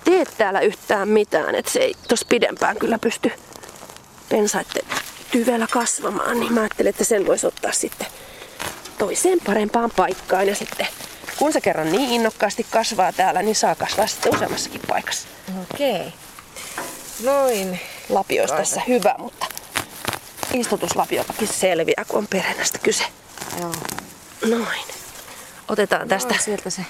tee 0.05 0.25
täällä 0.39 0.61
yhtään 0.61 1.09
mitään, 1.09 1.55
että 1.55 1.71
se 1.71 1.81
ei 1.81 1.95
tos 2.09 2.25
pidempään 2.25 2.77
kyllä 2.77 2.99
pysty 2.99 3.33
pensaitten 4.29 4.83
tyvellä 5.31 5.67
kasvamaan, 5.71 6.41
niin 6.41 6.53
mä 6.53 6.61
ajattelin, 6.61 6.91
että 6.91 7.05
sen 7.05 7.27
voisi 7.27 7.47
ottaa 7.47 7.73
sitten 7.73 8.07
toiseen 8.99 9.39
parempaan 9.47 9.91
paikkaan 9.97 10.47
ja 10.47 10.55
sitten 10.55 10.87
kun 11.39 11.53
se 11.53 11.61
kerran 11.61 11.93
niin 11.93 12.11
innokkaasti 12.11 12.67
kasvaa 12.71 13.13
täällä, 13.13 13.43
niin 13.43 13.55
saa 13.55 13.75
kasvaa 13.75 14.07
sitten 14.07 14.35
useammassakin 14.35 14.81
paikassa. 14.89 15.29
Okei. 15.75 15.93
Okay. 15.97 16.11
Noin. 17.25 17.81
Lapioista 18.09 18.57
tässä 18.57 18.83
hyvä, 18.89 19.15
mutta 19.19 19.47
istutuslapiokin 20.55 21.49
selviää, 21.49 22.05
kun 22.09 22.19
on 22.19 22.27
perennästä 22.27 22.79
kyse. 22.79 23.05
Joo. 23.61 23.73
Noin. 24.47 24.85
Otetaan 25.69 26.09
tästä. 26.09 26.35
Sieltä 26.39 26.71
se 26.71 26.83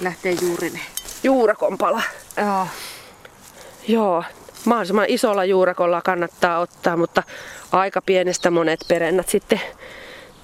lähtee 0.00 0.32
juurine. 0.32 0.80
Juurakonpala. 1.22 2.02
Joo. 2.36 2.66
Joo. 3.88 4.24
Mahdollisimman 4.64 5.06
isolla 5.08 5.44
juurakolla 5.44 6.02
kannattaa 6.02 6.58
ottaa, 6.58 6.96
mutta 6.96 7.22
aika 7.72 8.02
pienestä 8.02 8.50
monet 8.50 8.80
perennät 8.88 9.28
sitten 9.28 9.60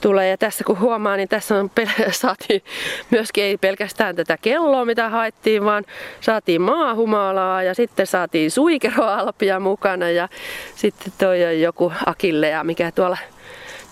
tulee. 0.00 0.30
Ja 0.30 0.38
tässä 0.38 0.64
kun 0.64 0.78
huomaa, 0.78 1.16
niin 1.16 1.28
tässä 1.28 1.54
on, 1.54 1.70
saatiin 2.10 2.62
myöskin 3.10 3.44
ei 3.44 3.56
pelkästään 3.56 4.16
tätä 4.16 4.38
kelloa, 4.42 4.84
mitä 4.84 5.08
haettiin, 5.08 5.64
vaan 5.64 5.84
saatiin 6.20 6.62
maahumalaa 6.62 7.62
ja 7.62 7.74
sitten 7.74 8.06
saatiin 8.06 8.50
suikeroalpia 8.50 9.60
mukana 9.60 10.10
ja 10.10 10.28
sitten 10.74 11.12
toi 11.18 11.44
on 11.44 11.60
joku 11.60 11.92
akillea, 12.06 12.64
mikä 12.64 12.92
tuolla 12.92 13.18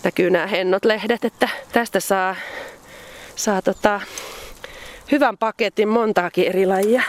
näkyy 0.03 0.29
nämä 0.29 0.47
hennot 0.47 0.85
lehdet, 0.85 1.25
että 1.25 1.49
tästä 1.71 1.99
saa, 1.99 2.35
saa 3.35 3.61
tota, 3.61 4.01
hyvän 5.11 5.37
paketin 5.37 5.87
montaakin 5.87 6.47
eri 6.47 6.65
lajia. 6.65 7.03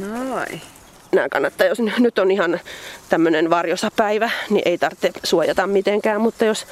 Noin 0.00 0.71
nämä 1.12 1.28
kannattaa, 1.28 1.66
jos 1.66 1.78
nyt 1.98 2.18
on 2.18 2.30
ihan 2.30 2.60
tämmöinen 3.08 3.50
varjosapäivä, 3.50 4.30
niin 4.50 4.62
ei 4.64 4.78
tarvitse 4.78 5.10
suojata 5.24 5.66
mitenkään, 5.66 6.20
mutta 6.20 6.44
jos 6.44 6.66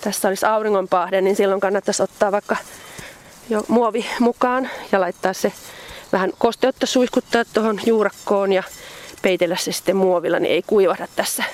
tässä 0.00 0.28
olisi 0.28 0.46
auringonpahde, 0.46 1.20
niin 1.20 1.36
silloin 1.36 1.60
kannattaisi 1.60 2.02
ottaa 2.02 2.32
vaikka 2.32 2.56
jo 3.50 3.64
muovi 3.68 4.06
mukaan 4.20 4.70
ja 4.92 5.00
laittaa 5.00 5.32
se 5.32 5.52
vähän 6.12 6.32
kosteutta 6.38 6.86
suihkuttaa 6.86 7.44
tuohon 7.44 7.80
juurakkoon 7.86 8.52
ja 8.52 8.62
peitellä 9.22 9.56
se 9.56 9.72
sitten 9.72 9.96
muovilla, 9.96 10.38
niin 10.38 10.52
ei 10.52 10.62
kuivahda 10.66 11.08
tässä 11.16 11.44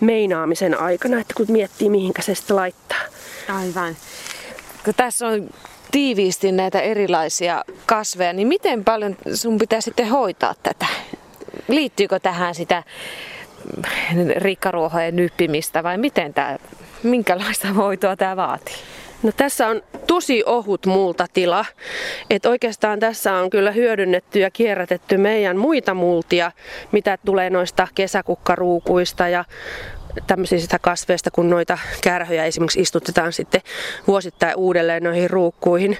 meinaamisen 0.00 0.80
aikana, 0.80 1.20
että 1.20 1.34
kun 1.36 1.46
miettii 1.48 1.90
mihinkä 1.90 2.22
se 2.22 2.34
sitten 2.34 2.56
laittaa. 2.56 2.98
Aivan. 3.48 3.96
Kun 4.84 4.94
tässä 4.96 5.26
on 5.26 5.50
tiiviisti 5.90 6.52
näitä 6.52 6.80
erilaisia 6.80 7.64
kasveja, 7.86 8.32
niin 8.32 8.48
miten 8.48 8.84
paljon 8.84 9.16
sun 9.34 9.58
pitää 9.58 9.80
sitten 9.80 10.08
hoitaa 10.08 10.54
tätä? 10.62 10.86
Liittyykö 11.68 12.20
tähän 12.20 12.54
sitä 12.54 12.82
rikkaruohojen 14.36 15.16
nyppimistä 15.16 15.82
vai 15.82 15.98
miten 15.98 16.34
tämä, 16.34 16.56
minkälaista 17.02 17.68
hoitoa 17.68 18.16
tämä 18.16 18.36
vaatii? 18.36 18.74
No 19.22 19.32
tässä 19.36 19.68
on 19.68 19.82
tosi 20.06 20.42
ohut 20.46 20.86
multatila. 20.86 21.64
Et 22.30 22.46
oikeastaan 22.46 23.00
tässä 23.00 23.34
on 23.34 23.50
kyllä 23.50 23.70
hyödynnetty 23.70 24.38
ja 24.38 24.50
kierrätetty 24.50 25.16
meidän 25.16 25.56
muita 25.56 25.94
multia, 25.94 26.52
mitä 26.92 27.18
tulee 27.24 27.50
noista 27.50 27.88
kesäkukkaruukuista 27.94 29.28
ja 29.28 29.44
tämmöisistä 30.26 30.78
kasveista, 30.78 31.30
kun 31.30 31.50
noita 31.50 31.78
kärhöjä 32.00 32.44
esimerkiksi 32.44 32.80
istutetaan 32.80 33.32
sitten 33.32 33.60
vuosittain 34.06 34.56
uudelleen 34.56 35.02
noihin 35.02 35.30
ruukkuihin, 35.30 35.98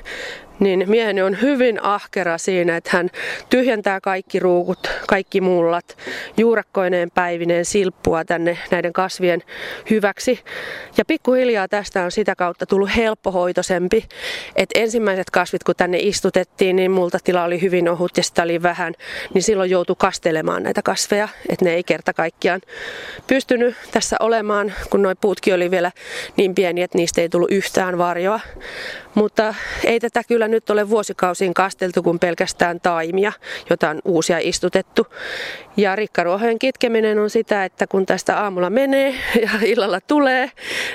niin 0.61 0.85
mieheni 0.87 1.23
on 1.23 1.41
hyvin 1.43 1.83
ahkera 1.83 2.39
siinä, 2.39 2.77
että 2.77 2.91
hän 2.93 3.11
tyhjentää 3.51 4.01
kaikki 4.01 4.39
ruukut, 4.39 4.91
kaikki 5.07 5.41
mullat, 5.41 5.97
juurakkoineen 6.37 7.11
päivineen 7.11 7.65
silppua 7.65 8.25
tänne 8.25 8.59
näiden 8.71 8.93
kasvien 8.93 9.43
hyväksi. 9.91 10.41
Ja 10.97 11.05
pikkuhiljaa 11.05 11.69
tästä 11.69 12.05
on 12.05 12.13
sitä 12.13 12.35
kautta 12.37 12.67
tullut 12.67 12.97
helppohoitoisempi, 12.97 14.05
että 14.57 14.79
ensimmäiset 14.81 15.31
kasvit 15.31 15.65
kun 15.65 15.75
tänne 15.77 15.99
istutettiin, 15.99 16.77
niin 16.77 16.91
multatila 16.91 17.45
oli 17.45 17.61
hyvin 17.61 17.89
ohut 17.89 18.17
ja 18.17 18.23
sitä 18.23 18.43
oli 18.43 18.63
vähän, 18.63 18.95
niin 19.35 19.43
silloin 19.43 19.71
joutui 19.71 19.97
kastelemaan 19.99 20.63
näitä 20.63 20.83
kasveja, 20.83 21.29
että 21.49 21.65
ne 21.65 21.75
ei 21.75 21.85
kerta 21.85 22.13
kaikkiaan 22.13 22.61
pystynyt 23.27 23.77
tässä 23.91 24.17
olemaan, 24.21 24.75
kun 24.91 25.03
nuo 25.03 25.15
puutkin 25.21 25.55
oli 25.55 25.71
vielä 25.71 25.93
niin 26.37 26.55
pieni, 26.55 26.83
että 26.83 26.99
niistä 26.99 27.21
ei 27.21 27.29
tullut 27.29 27.51
yhtään 27.51 27.99
varjoa. 27.99 28.41
Mutta 29.19 29.55
ei 29.85 30.01
tätä 30.01 30.23
kyllä 30.29 30.49
nyt 30.49 30.71
ole 30.71 30.91
vuosikausiin 30.91 31.55
kasteltu 31.55 32.03
kuin 32.03 32.19
pelkästään 32.19 32.81
taimia, 32.81 33.33
jota 33.71 33.91
on 33.91 33.99
uusia 34.05 34.39
istutettu. 34.39 35.07
Ja 35.77 35.97
rikkaruohojen 35.97 36.59
kitkeminen 36.59 37.19
on 37.19 37.31
sitä, 37.31 37.65
että 37.65 37.87
kun 37.87 38.07
tästä 38.07 38.41
aamulla 38.41 38.71
menee 38.71 39.15
ja 39.43 39.51
illalla 39.73 40.01
tulee, 40.01 40.51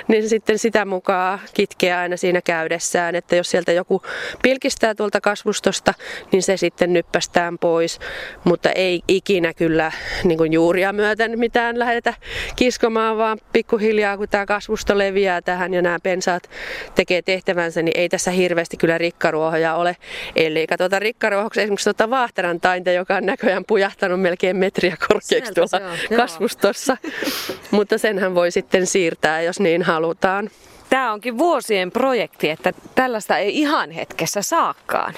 niin 0.08 0.28
sitten 0.28 0.58
sitä 0.58 0.84
mukaan 0.84 1.40
kitkee 1.54 1.94
aina 1.94 2.16
siinä 2.16 2.40
käydessään. 2.42 3.14
Että 3.14 3.36
jos 3.36 3.50
sieltä 3.50 3.72
joku 3.72 4.02
pilkistää 4.42 4.94
tuolta 4.94 5.20
kasvustosta, 5.20 5.94
niin 6.32 6.42
se 6.42 6.56
sitten 6.56 6.92
nyppästään 6.92 7.58
pois. 7.58 7.98
Mutta 8.44 8.70
ei 8.70 9.02
ikinä 9.08 9.54
kyllä 9.54 9.92
niin 10.24 10.38
kuin 10.38 10.52
juuria 10.52 10.92
myöten 10.92 11.38
mitään 11.38 11.78
lähdetä 11.78 12.14
kiskomaan, 12.56 13.18
vaan 13.18 13.38
pikkuhiljaa 13.52 14.16
kun 14.16 14.28
tämä 14.28 14.46
kasvusto 14.46 14.98
leviää 14.98 15.42
tähän 15.42 15.74
ja 15.74 15.82
nämä 15.82 15.98
pensaat 16.02 16.50
tekee 16.94 17.22
tehtävänsä, 17.22 17.82
niin 17.82 18.00
ei 18.00 18.08
tässä 18.14 18.30
hirveästi 18.30 18.76
kyllä 18.76 18.98
rikkaruohoja 18.98 19.74
ole. 19.74 19.96
Eli 20.36 20.66
katsotaan 20.66 21.02
rikkaruohoksi 21.02 21.60
esimerkiksi 21.60 21.84
tuota 21.84 22.10
vaahteran 22.10 22.60
tainta, 22.60 22.90
joka 22.90 23.16
on 23.16 23.26
näköjään 23.26 23.64
pujahtanut 23.64 24.20
melkein 24.20 24.56
metriä 24.56 24.96
korkeaksi 25.08 25.28
Sieltä 25.28 25.52
tuolla 25.54 25.96
kasvustossa. 26.16 26.96
Mutta 27.70 27.98
senhän 27.98 28.34
voi 28.34 28.50
sitten 28.50 28.86
siirtää, 28.86 29.42
jos 29.42 29.60
niin 29.60 29.82
halutaan. 29.82 30.50
Tämä 30.90 31.12
onkin 31.12 31.38
vuosien 31.38 31.90
projekti, 31.90 32.50
että 32.50 32.72
tällaista 32.94 33.38
ei 33.38 33.58
ihan 33.58 33.90
hetkessä 33.90 34.42
saakkaan. 34.42 35.14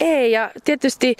Ei, 0.00 0.32
ja 0.32 0.50
tietysti 0.64 1.16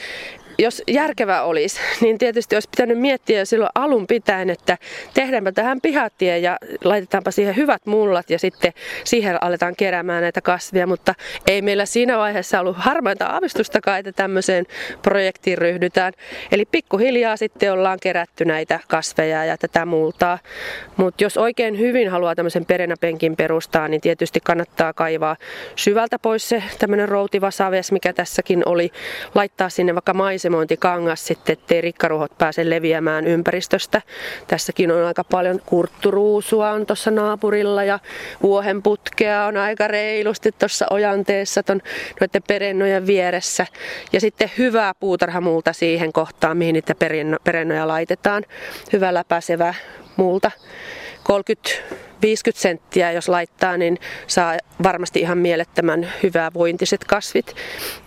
jos 0.60 0.82
järkevä 0.88 1.42
olisi, 1.42 1.80
niin 2.00 2.18
tietysti 2.18 2.56
olisi 2.56 2.68
pitänyt 2.68 2.98
miettiä 2.98 3.38
jo 3.38 3.46
silloin 3.46 3.70
alun 3.74 4.06
pitäen, 4.06 4.50
että 4.50 4.78
tehdäänpä 5.14 5.52
tähän 5.52 5.80
pihatie 5.80 6.38
ja 6.38 6.56
laitetaanpa 6.84 7.30
siihen 7.30 7.56
hyvät 7.56 7.86
mullat 7.86 8.30
ja 8.30 8.38
sitten 8.38 8.72
siihen 9.04 9.44
aletaan 9.44 9.76
keräämään 9.76 10.22
näitä 10.22 10.40
kasvia, 10.40 10.86
mutta 10.86 11.14
ei 11.46 11.62
meillä 11.62 11.86
siinä 11.86 12.18
vaiheessa 12.18 12.60
ollut 12.60 12.76
harmaita 12.76 13.26
aavistustakaan, 13.26 13.98
että 13.98 14.12
tämmöiseen 14.12 14.66
projektiin 15.02 15.58
ryhdytään. 15.58 16.12
Eli 16.52 16.64
pikkuhiljaa 16.64 17.36
sitten 17.36 17.72
ollaan 17.72 17.98
kerätty 18.02 18.44
näitä 18.44 18.80
kasveja 18.88 19.44
ja 19.44 19.58
tätä 19.58 19.84
multaa. 19.84 20.38
Mutta 20.96 21.24
jos 21.24 21.36
oikein 21.36 21.78
hyvin 21.78 22.10
haluaa 22.10 22.34
tämmöisen 22.34 22.64
perenäpenkin 22.64 23.36
perustaa, 23.36 23.88
niin 23.88 24.00
tietysti 24.00 24.40
kannattaa 24.44 24.92
kaivaa 24.92 25.36
syvältä 25.76 26.18
pois 26.18 26.48
se 26.48 26.62
tämmöinen 26.78 27.08
routiva 27.08 27.50
saves, 27.50 27.92
mikä 27.92 28.12
tässäkin 28.12 28.62
oli, 28.66 28.90
laittaa 29.34 29.68
sinne 29.68 29.94
vaikka 29.94 30.14
maisemointikangas 30.50 31.26
sitten, 31.26 31.52
ettei 31.52 31.80
rikkaruhot 31.80 32.38
pääse 32.38 32.70
leviämään 32.70 33.26
ympäristöstä. 33.26 34.02
Tässäkin 34.46 34.92
on 34.92 35.04
aika 35.04 35.24
paljon 35.24 35.60
kurtturuusua 35.66 36.70
on 36.70 36.86
tuossa 36.86 37.10
naapurilla 37.10 37.84
ja 37.84 37.98
vuohenputkea 38.42 39.46
on 39.46 39.56
aika 39.56 39.88
reilusti 39.88 40.52
tuossa 40.52 40.86
ojanteessa 40.90 41.62
ton, 41.62 41.80
noiden 42.20 42.42
perennojen 42.46 43.06
vieressä. 43.06 43.66
Ja 44.12 44.20
sitten 44.20 44.50
hyvää 44.58 44.92
puutarhamulta 45.00 45.72
siihen 45.72 46.12
kohtaan, 46.12 46.56
mihin 46.56 46.72
niitä 46.72 46.94
perennoja 47.44 47.88
laitetaan. 47.88 48.42
Hyvä 48.92 49.14
läpäisevä 49.14 49.74
multa. 50.16 50.50
30 51.30 51.70
50 52.22 52.62
senttiä 52.62 53.12
jos 53.12 53.28
laittaa, 53.28 53.76
niin 53.76 53.98
saa 54.26 54.58
varmasti 54.82 55.20
ihan 55.20 55.38
mielettömän 55.38 56.12
hyvää 56.22 56.50
vointiset 56.54 57.04
kasvit. 57.04 57.54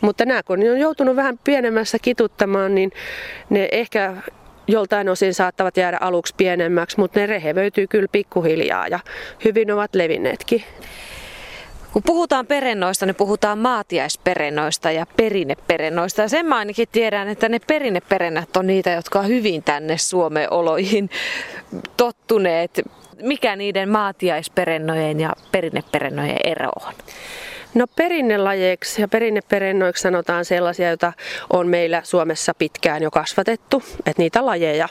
Mutta 0.02 0.26
nämä 0.26 0.44
kun 0.44 0.60
on 0.72 0.80
joutunut 0.80 1.16
vähän 1.16 1.40
pienemmässä 1.44 2.00
kituttamaan, 2.00 2.76
niin 2.76 2.92
ne 3.50 3.70
ehkä 3.72 4.14
joltain 4.68 5.10
osin 5.10 5.34
saattavat 5.34 5.78
jäädä 5.78 5.98
aluksi 6.02 6.34
pienemmäksi, 6.38 7.00
mutta 7.00 7.20
ne 7.20 7.26
rehevöityy 7.26 7.88
kyllä 7.88 8.08
pikkuhiljaa 8.12 8.88
ja 8.88 9.00
hyvin 9.46 9.72
ovat 9.72 9.96
levinneetkin. 9.96 10.64
Kun 11.94 12.04
puhutaan 12.04 12.48
perennoista, 12.48 13.06
niin 13.06 13.16
puhutaan 13.16 13.60
maatiaisperennoista 13.60 14.92
ja 14.92 15.06
perinneperennoista. 15.18 16.22
Ja 16.22 16.30
sen 16.30 16.46
mä 16.46 16.58
ainakin 16.58 16.88
tiedän, 16.92 17.28
että 17.28 17.50
ne 17.50 17.60
perinneperennät 17.68 18.58
on 18.58 18.68
niitä, 18.68 18.92
jotka 18.92 19.20
on 19.20 19.28
hyvin 19.28 19.64
tänne 19.64 19.98
Suomen 19.98 20.54
oloihin 20.54 21.10
tottuneet. 21.98 22.82
Mikä 23.22 23.56
niiden 23.56 23.90
maatiaisperennojen 23.90 25.20
ja 25.20 25.34
perinneperennojen 25.52 26.40
ero 26.44 26.70
on? 26.86 26.94
No 27.74 27.88
perinnelajeiksi 27.88 29.02
ja 29.02 29.08
perinneperennoiksi 29.08 30.02
sanotaan 30.02 30.46
sellaisia, 30.46 30.88
joita 30.88 31.14
on 31.50 31.68
meillä 31.68 32.02
Suomessa 32.04 32.54
pitkään 32.54 33.04
jo 33.04 33.12
kasvatettu, 33.12 33.84
että 33.98 34.22
niitä 34.22 34.46
lajeja. 34.46 34.90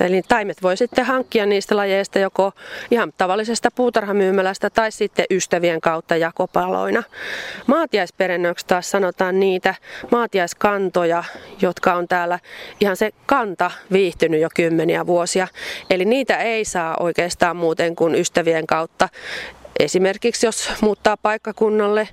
Eli 0.00 0.22
taimet 0.28 0.62
voi 0.62 0.76
sitten 0.76 1.04
hankkia 1.04 1.46
niistä 1.46 1.76
lajeista 1.76 2.18
joko 2.18 2.52
ihan 2.90 3.12
tavallisesta 3.18 3.70
puutarhamyymälästä 3.70 4.70
tai 4.70 4.92
sitten 4.92 5.26
ystävien 5.30 5.80
kautta 5.80 6.16
jakopaloina. 6.16 7.02
Maatiaisperennoiksi 7.66 8.66
taas 8.66 8.90
sanotaan 8.90 9.40
niitä 9.40 9.74
maatiaiskantoja, 10.10 11.24
jotka 11.62 11.94
on 11.94 12.08
täällä 12.08 12.38
ihan 12.80 12.96
se 12.96 13.10
kanta 13.26 13.70
viihtynyt 13.92 14.40
jo 14.40 14.48
kymmeniä 14.54 15.06
vuosia. 15.06 15.48
Eli 15.90 16.04
niitä 16.04 16.36
ei 16.36 16.64
saa 16.64 16.96
oikeastaan 17.00 17.56
muuten 17.56 17.96
kuin 17.96 18.14
ystävien 18.14 18.66
kautta 18.66 19.08
Esimerkiksi 19.78 20.46
jos 20.46 20.70
muuttaa 20.80 21.16
paikkakunnalle 21.16 22.08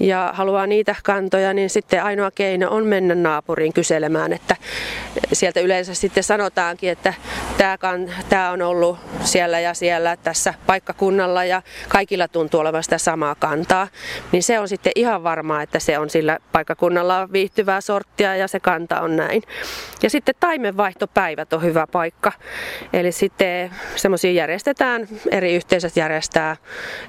ja 0.00 0.30
haluaa 0.34 0.66
niitä 0.66 0.96
kantoja, 1.04 1.54
niin 1.54 1.70
sitten 1.70 2.02
ainoa 2.02 2.30
keino 2.30 2.70
on 2.70 2.86
mennä 2.86 3.14
naapuriin 3.14 3.72
kyselemään, 3.72 4.32
että 4.32 4.56
sieltä 5.32 5.60
yleensä 5.60 5.94
sitten 5.94 6.24
sanotaankin, 6.24 6.90
että 6.90 7.14
tämä, 8.28 8.50
on 8.50 8.62
ollut 8.62 8.98
siellä 9.20 9.60
ja 9.60 9.74
siellä 9.74 10.16
tässä 10.16 10.54
paikkakunnalla 10.66 11.44
ja 11.44 11.62
kaikilla 11.88 12.28
tuntuu 12.28 12.60
olevan 12.60 12.82
sitä 12.82 12.98
samaa 12.98 13.34
kantaa, 13.34 13.88
niin 14.32 14.42
se 14.42 14.58
on 14.58 14.68
sitten 14.68 14.92
ihan 14.96 15.22
varmaa, 15.22 15.62
että 15.62 15.78
se 15.78 15.98
on 15.98 16.10
sillä 16.10 16.38
paikkakunnalla 16.52 17.32
viihtyvää 17.32 17.80
sorttia 17.80 18.36
ja 18.36 18.48
se 18.48 18.60
kanta 18.60 19.00
on 19.00 19.16
näin. 19.16 19.42
Ja 20.02 20.10
sitten 20.10 20.34
taimenvaihtopäivät 20.40 21.52
on 21.52 21.62
hyvä 21.62 21.86
paikka, 21.92 22.32
eli 22.92 23.12
sitten 23.12 23.70
semmoisia 23.96 24.32
järjestetään, 24.32 25.08
eri 25.30 25.54
yhteisöt 25.54 25.96
järjestää 25.96 26.56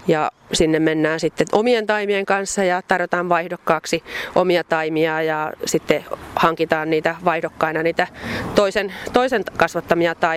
ja 0.07 0.31
sinne 0.53 0.79
mennään 0.79 1.19
sitten 1.19 1.47
omien 1.51 1.87
taimien 1.87 2.25
kanssa 2.25 2.63
ja 2.63 2.81
tarjotaan 2.87 3.29
vaihdokkaaksi 3.29 4.03
omia 4.35 4.63
taimia 4.63 5.21
ja 5.21 5.53
sitten 5.65 6.05
hankitaan 6.35 6.89
niitä 6.89 7.15
vaihdokkaina 7.25 7.83
niitä 7.83 8.07
toisen, 8.55 8.93
toisen 9.13 9.43
kasvattamia 9.57 10.15
taimia. 10.15 10.34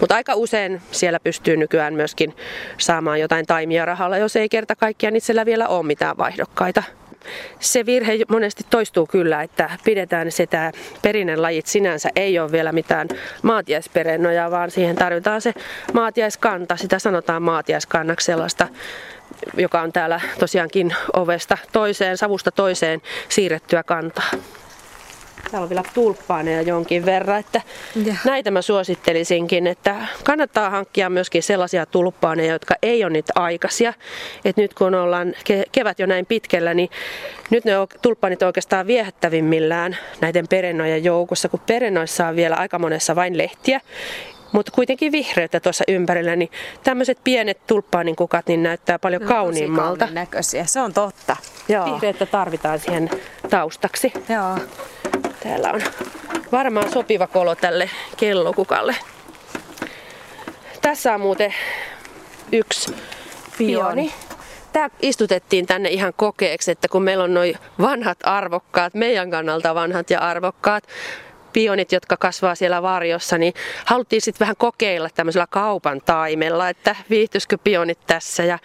Mutta 0.00 0.14
aika 0.14 0.34
usein 0.34 0.82
siellä 0.90 1.20
pystyy 1.20 1.56
nykyään 1.56 1.94
myöskin 1.94 2.36
saamaan 2.78 3.20
jotain 3.20 3.46
taimia 3.46 3.84
rahalla, 3.84 4.18
jos 4.18 4.36
ei 4.36 4.48
kerta 4.48 4.76
kaikkiaan 4.76 5.16
itsellä 5.16 5.46
vielä 5.46 5.68
ole 5.68 5.86
mitään 5.86 6.16
vaihdokkaita 6.16 6.82
se 7.60 7.86
virhe 7.86 8.18
monesti 8.28 8.64
toistuu 8.70 9.06
kyllä, 9.06 9.42
että 9.42 9.70
pidetään 9.84 10.32
sitä 10.32 10.72
perinnelajit 11.02 11.66
sinänsä 11.66 12.08
ei 12.16 12.38
ole 12.38 12.52
vielä 12.52 12.72
mitään 12.72 13.08
maatiaisperennoja, 13.42 14.50
vaan 14.50 14.70
siihen 14.70 14.96
tarvitaan 14.96 15.40
se 15.40 15.54
maatiaiskanta. 15.92 16.76
Sitä 16.76 16.98
sanotaan 16.98 17.42
maatiaiskannaksi 17.42 18.24
sellaista 18.26 18.68
joka 19.56 19.80
on 19.80 19.92
täällä 19.92 20.20
tosiaankin 20.38 20.94
ovesta 21.12 21.58
toiseen, 21.72 22.16
savusta 22.16 22.50
toiseen 22.50 23.02
siirrettyä 23.28 23.82
kantaa. 23.82 24.30
Täällä 25.50 25.64
on 25.64 25.68
vielä 25.68 25.82
tulppaaneja 25.94 26.62
jonkin 26.62 27.04
verran, 27.04 27.40
että 27.40 27.62
ja. 28.04 28.14
näitä 28.24 28.50
mä 28.50 28.62
suosittelisinkin, 28.62 29.66
että 29.66 29.96
kannattaa 30.24 30.70
hankkia 30.70 31.10
myöskin 31.10 31.42
sellaisia 31.42 31.86
tulppaaneja, 31.86 32.52
jotka 32.52 32.74
ei 32.82 33.04
ole 33.04 33.12
niitä 33.12 33.32
aikaisia. 33.36 33.94
Et 34.44 34.56
nyt 34.56 34.74
kun 34.74 34.94
ollaan 34.94 35.34
kevät 35.72 35.98
jo 35.98 36.06
näin 36.06 36.26
pitkällä, 36.26 36.74
niin 36.74 36.90
nyt 37.50 37.64
ne 37.64 37.72
tulppaanit 38.02 38.42
oikeastaan 38.42 38.86
viehättävimmillään 38.86 39.96
näiden 40.20 40.48
perennojen 40.48 41.04
joukossa, 41.04 41.48
kun 41.48 41.60
perennoissa 41.66 42.26
on 42.26 42.36
vielä 42.36 42.56
aika 42.56 42.78
monessa 42.78 43.16
vain 43.16 43.38
lehtiä 43.38 43.80
mutta 44.52 44.72
kuitenkin 44.72 45.12
vihreyttä 45.12 45.60
tuossa 45.60 45.84
ympärillä, 45.88 46.36
niin 46.36 46.50
tämmöiset 46.84 47.18
pienet 47.24 47.66
tulppaanin 47.66 48.16
kukat 48.16 48.46
niin 48.46 48.62
näyttää 48.62 48.98
paljon 48.98 49.22
no, 49.22 49.28
kauniimmalta. 49.28 50.08
näköisiä, 50.12 50.64
se 50.64 50.80
on 50.80 50.92
totta. 50.92 51.36
Joo. 51.68 51.92
Vihreyttä 51.92 52.26
tarvitaan 52.26 52.78
siihen 52.78 53.10
taustaksi. 53.50 54.12
Joo. 54.28 54.58
Täällä 55.46 55.72
on 55.72 55.82
varmaan 56.52 56.90
sopiva 56.92 57.26
kolo 57.26 57.54
tälle 57.54 57.90
kellokukalle. 58.16 58.96
Tässä 60.82 61.14
on 61.14 61.20
muuten 61.20 61.54
yksi 62.52 62.96
pioni. 63.58 64.12
Tämä 64.72 64.90
istutettiin 65.02 65.66
tänne 65.66 65.88
ihan 65.88 66.12
kokeeksi, 66.16 66.70
että 66.70 66.88
kun 66.88 67.02
meillä 67.02 67.24
on 67.24 67.34
noin 67.34 67.58
vanhat 67.80 68.18
arvokkaat, 68.22 68.94
meidän 68.94 69.30
kannalta 69.30 69.74
vanhat 69.74 70.10
ja 70.10 70.20
arvokkaat 70.20 70.84
pionit, 71.56 71.92
jotka 71.92 72.16
kasvaa 72.16 72.54
siellä 72.54 72.82
varjossa, 72.82 73.38
niin 73.38 73.54
haluttiin 73.84 74.22
sitten 74.22 74.44
vähän 74.44 74.56
kokeilla 74.58 75.08
tämmöisellä 75.14 75.46
kaupan 75.50 76.00
taimella, 76.06 76.68
että 76.68 76.96
viihtyisikö 77.10 77.58
pionit 77.64 77.98
tässä. 78.06 78.44
Ja 78.44 78.58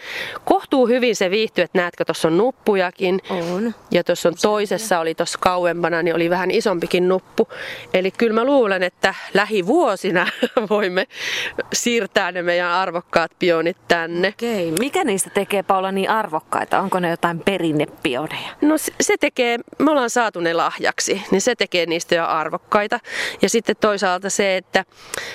kohtuu 0.45 0.87
hyvin 0.87 1.15
se 1.15 1.29
viihtyy, 1.29 1.63
että 1.63 1.77
näetkö, 1.77 2.05
tuossa 2.05 2.27
on 2.27 2.37
nuppujakin. 2.37 3.21
On. 3.29 3.75
Ja 3.91 4.03
tuossa 4.03 4.29
on 4.29 4.35
toisessa, 4.41 4.99
oli 4.99 5.15
tuossa 5.15 5.39
kauempana, 5.41 6.01
niin 6.01 6.15
oli 6.15 6.29
vähän 6.29 6.51
isompikin 6.51 7.09
nuppu. 7.09 7.47
Eli 7.93 8.11
kyllä 8.11 8.33
mä 8.33 8.45
luulen, 8.45 8.83
että 8.83 9.15
lähivuosina 9.33 10.27
voimme 10.69 11.07
siirtää 11.73 12.31
ne 12.31 12.41
meidän 12.41 12.71
arvokkaat 12.71 13.31
pionit 13.39 13.77
tänne. 13.87 14.27
Okei, 14.27 14.71
mikä 14.71 15.03
niistä 15.03 15.29
tekee 15.29 15.63
Paula 15.63 15.91
niin 15.91 16.09
arvokkaita? 16.09 16.79
Onko 16.79 16.99
ne 16.99 17.09
jotain 17.09 17.39
perinnepioneja? 17.39 18.49
No 18.61 18.75
se 19.01 19.15
tekee, 19.19 19.59
me 19.79 19.91
ollaan 19.91 20.09
saatu 20.09 20.39
ne 20.39 20.53
lahjaksi, 20.53 21.21
niin 21.31 21.41
se 21.41 21.55
tekee 21.55 21.85
niistä 21.85 22.15
jo 22.15 22.25
arvokkaita 22.25 22.80
asukkaita. 22.81 22.99
Ja 23.41 23.49
sitten 23.49 23.75
toisaalta 23.81 24.29
se, 24.29 24.57
että 24.57 24.85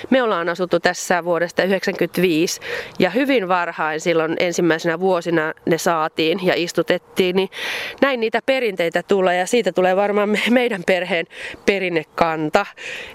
me 0.09 0.23
ollaan 0.23 0.49
asuttu 0.49 0.79
tässä 0.79 1.23
vuodesta 1.23 1.61
1995 1.61 2.61
ja 2.99 3.09
hyvin 3.09 3.47
varhain 3.47 3.99
silloin 3.99 4.35
ensimmäisenä 4.39 4.99
vuosina 4.99 5.53
ne 5.65 5.77
saatiin 5.77 6.39
ja 6.43 6.53
istutettiin, 6.55 7.35
niin 7.35 7.49
näin 8.01 8.19
niitä 8.19 8.41
perinteitä 8.45 9.03
tulee 9.03 9.37
ja 9.37 9.47
siitä 9.47 9.71
tulee 9.71 9.95
varmaan 9.95 10.29
meidän 10.49 10.83
perheen 10.85 11.25
perinnekanta. 11.65 12.65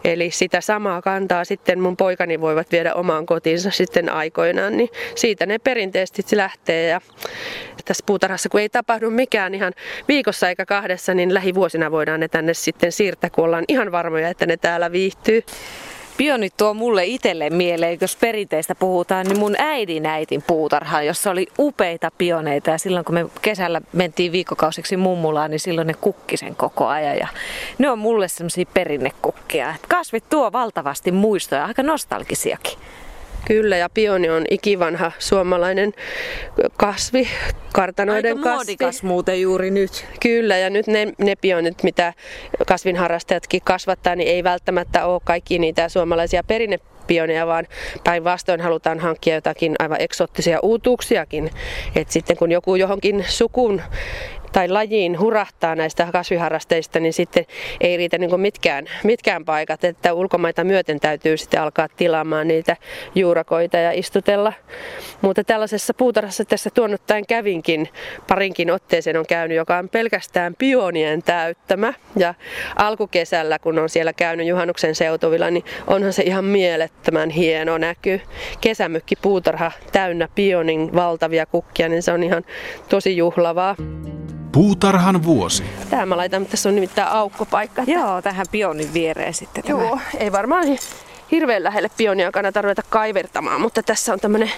Eli 0.05 0.31
sitä 0.31 0.61
samaa 0.61 1.03
kantaa 1.03 1.45
sitten 1.45 1.81
mun 1.81 1.97
poikani 1.97 2.41
voivat 2.41 2.73
viedä 2.73 2.95
omaan 2.95 3.27
kotiinsa 3.27 3.71
sitten 3.71 4.13
aikoinaan, 4.13 4.77
niin 4.77 4.89
siitä 5.15 5.47
ne 5.47 5.59
perinteisesti 5.59 6.37
lähtee 6.37 6.89
ja 6.89 7.01
tässä 7.85 8.05
puutarhassa, 8.07 8.49
kun 8.49 8.61
ei 8.61 8.69
tapahdu 8.69 9.11
mikään 9.11 9.55
ihan 9.55 9.73
viikossa 10.09 10.49
eikä 10.49 10.67
kahdessa, 10.67 11.15
niin 11.15 11.35
lähivuosina 11.35 11.91
voidaan 11.91 12.21
ne 12.21 12.29
tänne 12.29 12.55
sitten 12.55 12.93
siirtää, 12.93 13.31
kun 13.31 13.45
ollaan 13.45 13.65
ihan 13.69 13.93
varmoja, 13.93 14.22
että 14.29 14.47
ne 14.47 14.57
täällä 14.57 14.93
viihtyy. 14.93 15.45
Pioni 16.17 16.51
tuo 16.57 16.75
mulle 16.75 17.05
itselle 17.05 17.51
mieleen, 17.51 17.99
jos 18.01 18.17
perinteistä 18.17 18.75
puhutaan, 18.75 19.27
niin 19.27 19.39
mun 19.39 19.55
äidin 19.59 20.07
äitin 20.07 20.43
puutarha, 20.47 21.03
jossa 21.03 21.31
oli 21.31 21.47
upeita 21.59 22.11
pioneita. 22.19 22.71
Ja 22.71 22.79
silloin 22.79 23.05
kun 23.05 23.15
me 23.15 23.27
kesällä 23.43 23.81
mentiin 23.93 24.33
viikkokausiksi 24.33 24.97
mummulaan, 24.97 25.51
niin 25.51 25.61
silloin 25.61 25.87
ne 25.87 25.95
kukki 25.95 26.37
sen 26.37 26.57
koko 26.57 26.87
ajan. 26.87 27.17
Ja 27.17 27.29
ne 27.79 27.91
on 27.91 27.99
mulle 27.99 28.29
semmoisia 28.29 28.65
perinnekukkia. 28.75 29.75
Kasvit 29.89 30.25
tuo 30.31 30.53
valtavasti 30.53 31.13
muistoja, 31.13 31.65
aika 31.65 31.83
nostalgisiakin. 31.83 32.79
Kyllä, 33.45 33.77
ja 33.77 33.89
pioni 33.91 34.31
on 34.31 34.45
ikivanha 34.51 35.13
suomalainen 35.19 35.93
kasvi, 36.77 37.29
kartanoiden 37.73 38.37
Aika 38.39 38.51
muodikas 38.51 39.03
muuten 39.03 39.41
juuri 39.41 39.71
nyt. 39.71 40.07
Kyllä, 40.21 40.57
ja 40.57 40.71
nyt 40.71 40.87
ne, 40.87 41.13
ne 41.19 41.37
pionit, 41.37 41.83
mitä 41.83 42.15
kasvinharrastajatkin 42.67 43.63
kasvattaa, 43.65 44.17
niin 44.17 44.29
ei 44.29 44.45
välttämättä 44.45 45.07
ole 45.07 45.21
kaikki 45.25 45.59
niitä 45.59 45.89
suomalaisia 45.89 46.43
perinnepioneja, 46.45 47.47
vaan 47.47 47.67
päinvastoin 48.05 48.61
halutaan 48.61 49.01
hankkia 49.01 49.35
jotakin 49.35 49.75
aivan 49.79 50.01
eksoottisia 50.01 50.59
uutuuksiakin. 50.63 51.51
Et 51.97 52.11
sitten 52.11 52.37
kun 52.37 52.53
joku 52.53 52.75
johonkin 52.75 53.25
sukuun 53.29 53.83
tai 54.53 54.69
lajiin 54.69 55.21
hurahtaa 55.21 55.75
näistä 55.75 56.09
kasviharrasteista, 56.13 57.01
niin 57.01 57.13
sitten 57.13 57.47
ei 57.81 57.97
riitä 57.97 58.19
niin 58.19 58.41
mitkään, 58.41 58.85
mitkään 59.05 59.45
paikat, 59.45 59.85
että 59.85 60.13
ulkomaita 60.13 60.65
myöten 60.65 61.01
täytyy 61.01 61.37
sitten 61.37 61.63
alkaa 61.63 61.89
tilaamaan 61.97 62.49
niitä 62.49 62.77
juurakoita 63.15 63.77
ja 63.77 63.93
istutella. 63.93 64.53
Mutta 65.23 65.45
tällaisessa 65.45 65.95
puutarhassa 65.95 66.45
tässä 66.45 66.71
tuonnuttain 66.71 67.27
kävinkin, 67.27 67.89
parinkin 68.29 68.71
otteeseen 68.71 69.17
on 69.17 69.27
käynyt, 69.29 69.57
joka 69.57 69.79
on 69.79 69.89
pelkästään 69.89 70.55
pionien 70.59 71.23
täyttämä. 71.23 71.95
Ja 72.17 72.35
alkukesällä, 72.77 73.59
kun 73.59 73.79
on 73.79 73.89
siellä 73.89 74.13
käynyt 74.13 74.47
juhannuksen 74.47 74.95
seutuvilla, 74.95 75.51
niin 75.51 75.65
onhan 75.87 76.13
se 76.13 76.23
ihan 76.23 76.45
mielettömän 76.45 77.31
hieno 77.31 77.79
näky. 77.79 78.21
Kesämykki 78.61 79.17
puutarha 79.17 79.73
täynnä 79.93 80.29
pionin 80.35 80.95
valtavia 80.95 81.47
kukkia, 81.47 81.89
niin 81.89 82.03
se 82.03 82.13
on 82.13 82.23
ihan 82.23 82.45
tosi 82.89 83.17
juhlavaa. 83.17 83.77
Puutarhan 84.53 85.25
vuosi. 85.25 85.65
Tähän 85.91 86.09
mä 86.09 86.17
laitan, 86.17 86.47
tässä 86.47 86.69
on 86.69 86.75
nimittäin 86.75 87.09
aukkopaikka. 87.09 87.83
Että... 87.83 87.93
Joo, 87.93 88.23
tähän 88.23 88.47
pionin 88.51 88.95
viereen 88.95 89.35
sitten 89.35 89.65
tämä. 89.65 89.79
Joo, 89.79 89.99
ei 90.19 90.33
varmaan 90.33 90.65
hirveän 91.31 91.65
lähelle 91.65 91.91
pionia 91.97 92.33
kannata 92.33 92.63
ruveta 92.63 92.83
kaivertamaan, 92.91 93.61
mutta 93.61 93.83
tässä 93.83 94.13
on 94.13 94.21
tämmönen 94.21 94.53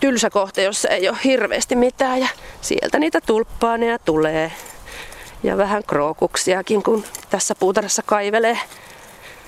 tylsä 0.00 0.30
kohta, 0.30 0.60
jossa 0.60 0.88
ei 0.88 1.08
ole 1.08 1.18
hirveästi 1.24 1.76
mitään 1.76 2.20
ja 2.20 2.28
sieltä 2.60 2.98
niitä 2.98 3.20
tulppaaneja 3.20 3.98
tulee. 3.98 4.52
Ja 5.42 5.56
vähän 5.56 5.82
krookuksiakin, 5.86 6.82
kun 6.82 7.04
tässä 7.30 7.54
puutarhassa 7.54 8.02
kaivelee, 8.06 8.58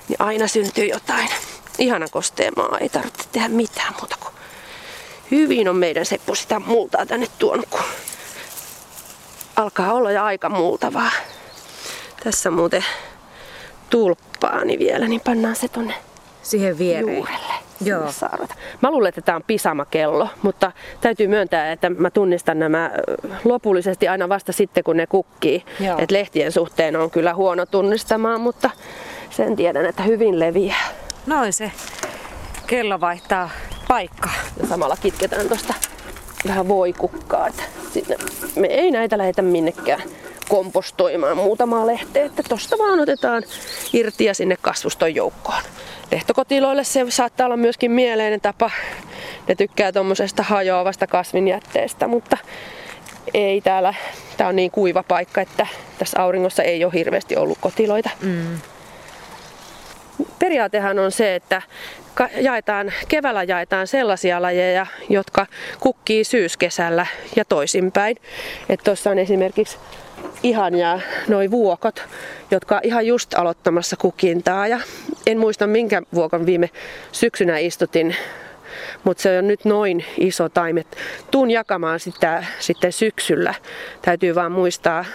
niin 0.07 0.17
aina 0.19 0.47
syntyy 0.47 0.85
jotain. 0.85 1.29
Ihana 1.77 2.07
kostea 2.07 2.51
maa, 2.55 2.77
ei 2.79 2.89
tarvitse 2.89 3.23
tehdä 3.31 3.47
mitään 3.47 3.93
muuta 3.99 4.15
kuin 4.19 4.33
hyvin 5.31 5.69
on 5.69 5.75
meidän 5.75 6.05
Seppo 6.05 6.35
sitä 6.35 6.59
multaa 6.59 7.05
tänne 7.05 7.27
tuonut, 7.39 7.65
kun 7.69 7.79
alkaa 9.55 9.93
olla 9.93 10.11
jo 10.11 10.23
aika 10.23 10.49
muutavaa. 10.49 11.11
Tässä 12.23 12.51
muuten 12.51 12.85
tulppaani 13.89 14.79
vielä, 14.79 15.07
niin 15.07 15.21
pannaan 15.21 15.55
se 15.55 15.67
tonne 15.67 15.93
siihen 16.41 16.77
viereen. 16.77 17.17
Juurelle. 17.17 17.53
Joo. 17.85 18.11
Saarata. 18.11 18.55
Mä 18.81 18.91
luulen, 18.91 19.09
että 19.09 19.21
tämä 19.21 19.35
on 19.35 19.43
pisamakello, 19.47 20.29
mutta 20.41 20.71
täytyy 21.01 21.27
myöntää, 21.27 21.71
että 21.71 21.89
mä 21.89 22.09
tunnistan 22.09 22.59
nämä 22.59 22.91
lopullisesti 23.43 24.07
aina 24.07 24.29
vasta 24.29 24.51
sitten, 24.51 24.83
kun 24.83 24.97
ne 24.97 25.07
kukkii. 25.07 25.65
Et 25.97 26.11
lehtien 26.11 26.51
suhteen 26.51 26.95
on 26.95 27.11
kyllä 27.11 27.33
huono 27.33 27.65
tunnistamaan, 27.65 28.41
mutta 28.41 28.69
sen 29.29 29.55
tiedän, 29.55 29.85
että 29.85 30.03
hyvin 30.03 30.39
leviää. 30.39 30.87
Noin 31.25 31.53
se. 31.53 31.71
Kello 32.67 32.99
vaihtaa 32.99 33.49
paikkaa. 33.87 34.33
Ja 34.61 34.67
samalla 34.67 34.97
kitketään 35.01 35.47
tuosta 35.47 35.73
vähän 36.47 36.67
voikukkaa. 36.67 37.47
Että 37.47 37.63
me 38.55 38.67
ei 38.67 38.91
näitä 38.91 39.17
lähetä 39.17 39.41
minnekään 39.41 40.01
kompostoimaan 40.49 41.37
muutamaa 41.37 41.87
lehteä, 41.87 42.25
että 42.25 42.43
tosta 42.49 42.77
vaan 42.77 42.99
otetaan 42.99 43.43
irti 43.93 44.25
ja 44.25 44.33
sinne 44.33 44.57
kasvuston 44.61 45.15
joukkoon. 45.15 45.61
Lehtokotiloille 46.11 46.83
se 46.83 47.05
saattaa 47.09 47.45
olla 47.45 47.57
myöskin 47.57 47.91
mieleinen 47.91 48.41
tapa. 48.41 48.71
Ne 49.47 49.55
tykkää 49.55 49.91
tuommoisesta 49.91 50.43
hajoavasta 50.43 51.07
kasvinjätteestä, 51.07 52.07
mutta 52.07 52.37
ei 53.33 53.61
täällä, 53.61 53.93
tää 54.37 54.47
on 54.47 54.55
niin 54.55 54.71
kuiva 54.71 55.03
paikka, 55.03 55.41
että 55.41 55.67
tässä 55.97 56.21
auringossa 56.21 56.63
ei 56.63 56.85
ole 56.85 56.93
hirveästi 56.93 57.35
ollut 57.35 57.57
kotiloita. 57.61 58.09
Mm. 58.21 58.59
Periaatehan 60.39 60.99
on 60.99 61.11
se, 61.11 61.35
että 61.35 61.61
jaetaan, 62.41 62.93
keväällä 63.07 63.43
jaetaan 63.43 63.87
sellaisia 63.87 64.41
lajeja, 64.41 64.85
jotka 65.09 65.45
kukkii 65.79 66.23
syyskesällä 66.23 67.05
ja 67.35 67.45
toisinpäin. 67.45 68.17
Tuossa 68.83 69.09
on 69.09 69.19
esimerkiksi 69.19 69.77
ihania 70.43 70.99
noi 71.27 71.51
vuokot, 71.51 72.03
jotka 72.51 72.79
ihan 72.83 73.07
just 73.07 73.33
aloittamassa 73.33 73.95
kukintaa. 73.95 74.67
Ja 74.67 74.79
en 75.27 75.37
muista 75.37 75.67
minkä 75.67 76.01
vuokon 76.13 76.45
viime 76.45 76.69
syksynä 77.11 77.57
istutin 77.57 78.15
mutta 79.03 79.23
se 79.23 79.37
on 79.37 79.47
nyt 79.47 79.65
noin 79.65 80.05
iso 80.17 80.49
taime. 80.49 80.85
Tuun 81.31 81.51
jakamaan 81.51 81.99
sitä 81.99 82.43
sitten 82.59 82.93
syksyllä. 82.93 83.53
Täytyy 84.01 84.35
vaan 84.35 84.51
muistaa, 84.51 85.05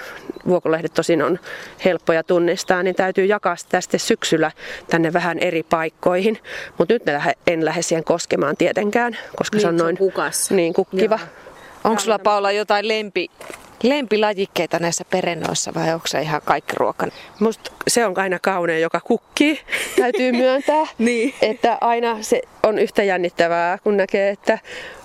vuokolehdet 0.48 0.94
tosin 0.94 1.22
on 1.22 1.38
helppoja 1.84 2.22
tunnistaa, 2.22 2.82
niin 2.82 2.94
täytyy 2.94 3.24
jakaa 3.24 3.56
sitä 3.56 3.80
sitten 3.80 4.00
syksyllä 4.00 4.50
tänne 4.90 5.12
vähän 5.12 5.38
eri 5.38 5.62
paikkoihin. 5.62 6.38
Mutta 6.78 6.94
nyt 6.94 7.02
en 7.46 7.64
lähde 7.64 7.82
siihen 7.82 8.04
koskemaan 8.04 8.56
tietenkään, 8.56 9.18
koska 9.36 9.56
niin, 9.56 9.62
se 9.62 9.68
on 9.68 9.76
noin 9.76 9.96
kukas. 9.96 10.50
niin 10.50 10.74
kukkiva. 10.74 11.18
Onko 11.84 12.00
sulla 12.00 12.18
Paula 12.18 12.52
jotain 12.52 12.88
lempi 12.88 13.30
lempilajikkeita 13.82 14.78
näissä 14.78 15.04
perennoissa 15.10 15.74
vai 15.74 15.94
onko 15.94 16.06
se 16.06 16.22
ihan 16.22 16.40
kaikki 16.44 16.72
ruoka? 16.76 17.06
Musta 17.40 17.72
se 17.88 18.06
on 18.06 18.18
aina 18.18 18.38
kauneen, 18.38 18.82
joka 18.82 19.00
kukkii, 19.00 19.60
täytyy 19.96 20.32
myöntää. 20.32 20.86
niin. 20.98 21.34
Että 21.42 21.78
aina 21.80 22.22
se 22.22 22.42
on 22.68 22.78
yhtä 22.78 23.02
jännittävää, 23.02 23.78
kun 23.82 23.96
näkee, 23.96 24.30
että 24.30 24.58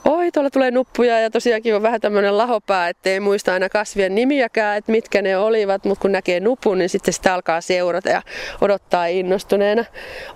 oi, 0.05 0.31
tuolla 0.31 0.49
tulee 0.49 0.71
nuppuja 0.71 1.19
ja 1.19 1.29
tosiaankin 1.29 1.75
on 1.75 1.81
vähän 1.81 2.01
tämmöinen 2.01 2.37
lahopää, 2.37 2.89
ettei 2.89 3.19
muista 3.19 3.53
aina 3.53 3.69
kasvien 3.69 4.15
nimiäkään, 4.15 4.77
että 4.77 4.91
mitkä 4.91 5.21
ne 5.21 5.37
olivat, 5.37 5.85
mutta 5.85 6.01
kun 6.01 6.11
näkee 6.11 6.39
nupun, 6.39 6.77
niin 6.77 6.89
sitten 6.89 7.13
sitä 7.13 7.33
alkaa 7.33 7.61
seurata 7.61 8.09
ja 8.09 8.21
odottaa 8.61 9.05
innostuneena. 9.05 9.85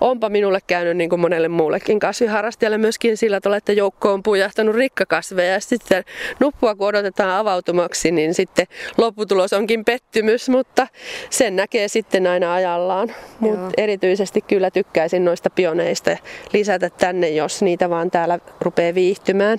Onpa 0.00 0.28
minulle 0.28 0.58
käynyt 0.66 0.96
niin 0.96 1.10
kuin 1.10 1.20
monelle 1.20 1.48
muullekin 1.48 1.98
kasviharrastajalle 1.98 2.78
myöskin 2.78 3.16
sillä 3.16 3.40
tavalla, 3.40 3.56
että 3.56 3.72
joukko 3.72 4.12
on 4.12 4.22
pujahtanut 4.22 4.74
rikkakasveja 4.74 5.52
ja 5.52 5.60
sitten 5.60 6.04
nuppua 6.40 6.74
kun 6.74 6.86
odotetaan 6.88 7.30
avautumaksi, 7.30 8.10
niin 8.10 8.34
sitten 8.34 8.66
lopputulos 8.98 9.52
onkin 9.52 9.84
pettymys, 9.84 10.48
mutta 10.48 10.86
sen 11.30 11.56
näkee 11.56 11.88
sitten 11.88 12.26
aina 12.26 12.54
ajallaan. 12.54 13.12
Mutta 13.40 13.70
erityisesti 13.76 14.40
kyllä 14.40 14.70
tykkäisin 14.70 15.24
noista 15.24 15.50
pioneista 15.50 16.16
lisätä 16.52 16.90
tänne, 16.90 17.17
jos 17.26 17.62
niitä 17.62 17.90
vaan 17.90 18.10
täällä 18.10 18.38
rupeaa 18.60 18.94
viihtymään. 18.94 19.58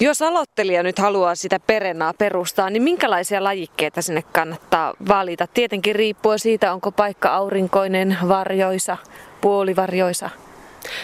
Jos 0.00 0.22
aloittelija 0.22 0.82
nyt 0.82 0.98
haluaa 0.98 1.34
sitä 1.34 1.60
perennaa 1.60 2.12
perustaa, 2.18 2.70
niin 2.70 2.82
minkälaisia 2.82 3.44
lajikkeita 3.44 4.02
sinne 4.02 4.22
kannattaa 4.32 4.94
valita? 5.08 5.46
Tietenkin 5.54 5.94
riippuen 5.94 6.38
siitä, 6.38 6.72
onko 6.72 6.92
paikka 6.92 7.34
aurinkoinen, 7.34 8.16
varjoisa, 8.28 8.96
puolivarjoisa. 9.40 10.30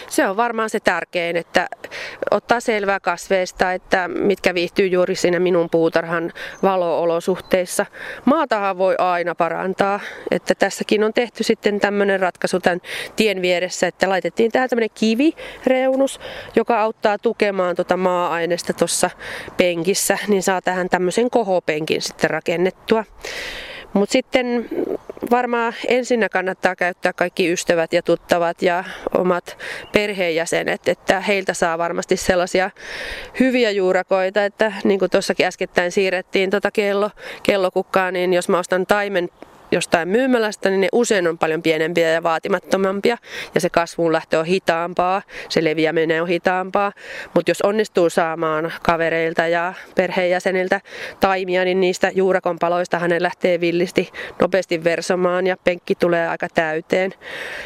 Se 0.09 0.27
on 0.27 0.37
varmaan 0.37 0.69
se 0.69 0.79
tärkein, 0.79 1.37
että 1.37 1.67
ottaa 2.31 2.59
selvää 2.59 2.99
kasveista, 2.99 3.73
että 3.73 4.07
mitkä 4.07 4.53
viihtyy 4.53 4.87
juuri 4.87 5.15
siinä 5.15 5.39
minun 5.39 5.69
puutarhan 5.69 6.33
valoolosuhteissa. 6.63 7.85
Maatahan 8.25 8.77
voi 8.77 8.95
aina 8.97 9.35
parantaa, 9.35 9.99
että 10.31 10.55
tässäkin 10.55 11.03
on 11.03 11.13
tehty 11.13 11.43
sitten 11.43 11.79
tämmöinen 11.79 12.19
ratkaisu 12.19 12.59
tämän 12.59 12.81
tien 13.15 13.41
vieressä, 13.41 13.87
että 13.87 14.09
laitettiin 14.09 14.51
tähän 14.51 14.69
tämmöinen 14.69 14.89
kivireunus, 14.99 16.19
joka 16.55 16.81
auttaa 16.81 17.17
tukemaan 17.17 17.75
tuota 17.75 17.97
maa-aineesta 17.97 18.73
tuossa 18.73 19.09
penkissä, 19.57 20.17
niin 20.27 20.43
saa 20.43 20.61
tähän 20.61 20.89
tämmöisen 20.89 21.29
kohopenkin 21.29 22.01
sitten 22.01 22.29
rakennettua. 22.29 23.03
Mutta 23.93 24.13
sitten 24.13 24.69
varmaan 25.31 25.73
ensinnä 25.87 26.29
kannattaa 26.29 26.75
käyttää 26.75 27.13
kaikki 27.13 27.51
ystävät 27.51 27.93
ja 27.93 28.01
tuttavat 28.01 28.61
ja 28.61 28.83
omat 29.17 29.57
perheenjäsenet, 29.91 30.87
että 30.87 31.19
heiltä 31.19 31.53
saa 31.53 31.77
varmasti 31.77 32.17
sellaisia 32.17 32.71
hyviä 33.39 33.71
juurakoita, 33.71 34.45
että 34.45 34.73
niin 34.83 34.99
kuin 34.99 35.11
tuossakin 35.11 35.45
äskettäin 35.45 35.91
siirrettiin 35.91 36.49
tuota 36.49 36.71
kello, 36.71 37.09
kellokukkaa, 37.43 38.11
niin 38.11 38.33
jos 38.33 38.49
mä 38.49 38.59
ostan 38.59 38.85
taimen 38.85 39.29
jostain 39.71 40.09
myymälästä, 40.09 40.69
niin 40.69 40.81
ne 40.81 40.87
usein 40.91 41.27
on 41.27 41.37
paljon 41.37 41.61
pienempiä 41.61 42.09
ja 42.09 42.23
vaatimattomampia 42.23 43.17
ja 43.55 43.61
se 43.61 43.69
kasvuun 43.69 44.13
lähtö 44.13 44.39
on 44.39 44.45
hitaampaa, 44.45 45.21
se 45.49 45.63
leviäminen 45.63 46.21
on 46.21 46.27
hitaampaa. 46.27 46.91
Mutta 47.33 47.51
jos 47.51 47.61
onnistuu 47.61 48.09
saamaan 48.09 48.73
kavereilta 48.83 49.47
ja 49.47 49.73
perheenjäseniltä 49.95 50.81
taimia, 51.19 51.65
niin 51.65 51.79
niistä 51.79 52.11
juurakon 52.15 52.59
paloista 52.59 53.01
lähtee 53.19 53.59
villisti 53.59 54.09
nopeasti 54.41 54.83
versomaan 54.83 55.47
ja 55.47 55.57
penkki 55.63 55.95
tulee 55.95 56.27
aika 56.27 56.47
täyteen. 56.53 57.13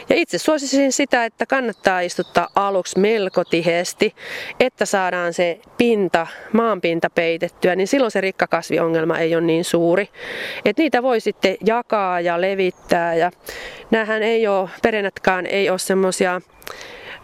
Ja 0.09 0.15
itse 0.15 0.37
suosisin 0.37 0.91
sitä, 0.91 1.25
että 1.25 1.45
kannattaa 1.45 1.99
istuttaa 1.99 2.47
aluksi 2.55 2.99
melko 2.99 3.43
tiheesti, 3.43 4.15
että 4.59 4.85
saadaan 4.85 5.33
se 5.33 5.59
pinta, 5.77 6.27
maanpinta 6.53 7.09
peitettyä, 7.09 7.75
niin 7.75 7.87
silloin 7.87 8.11
se 8.11 8.21
rikkakasviongelma 8.21 9.17
ei 9.17 9.35
ole 9.35 9.43
niin 9.43 9.63
suuri. 9.63 10.09
Et 10.65 10.77
niitä 10.77 11.03
voi 11.03 11.19
sitten 11.19 11.57
jakaa 11.65 11.94
ja 12.19 12.41
levittää 12.41 13.15
ja 13.15 13.31
näähän 13.91 14.23
ei 14.23 14.47
ole, 14.47 14.69
perennätkään 14.81 15.45
ei 15.45 15.69
ole 15.69 15.79
semmoisia 15.79 16.41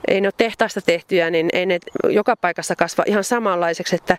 ei 0.07 0.21
ne 0.21 0.27
ole 0.27 0.34
tehtaasta 0.38 0.81
tehtyjä, 0.81 1.29
niin 1.29 1.49
ei 1.53 1.65
ne 1.65 1.79
joka 2.10 2.36
paikassa 2.36 2.75
kasva 2.75 3.03
ihan 3.07 3.23
samanlaiseksi, 3.23 3.95
että 3.95 4.17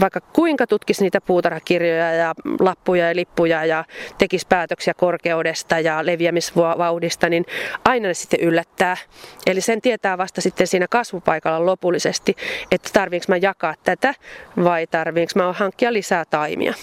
vaikka 0.00 0.20
kuinka 0.20 0.66
tutkisi 0.66 1.02
niitä 1.02 1.20
puutarhakirjoja 1.20 2.12
ja 2.12 2.34
lappuja 2.60 3.08
ja 3.08 3.16
lippuja 3.16 3.64
ja 3.64 3.84
tekisi 4.18 4.46
päätöksiä 4.48 4.94
korkeudesta 4.94 5.80
ja 5.80 6.06
leviämisvauhdista, 6.06 7.28
niin 7.28 7.44
aina 7.84 8.08
ne 8.08 8.14
sitten 8.14 8.40
yllättää. 8.40 8.96
Eli 9.46 9.60
sen 9.60 9.80
tietää 9.80 10.18
vasta 10.18 10.40
sitten 10.40 10.66
siinä 10.66 10.86
kasvupaikalla 10.90 11.66
lopullisesti, 11.66 12.36
että 12.70 12.90
tarviinko 12.92 13.24
mä 13.28 13.36
jakaa 13.36 13.74
tätä 13.84 14.14
vai 14.64 14.86
tarviinko 14.86 15.32
mä 15.34 15.52
hankkia 15.52 15.92
lisää 15.92 16.24
taimia 16.24 16.74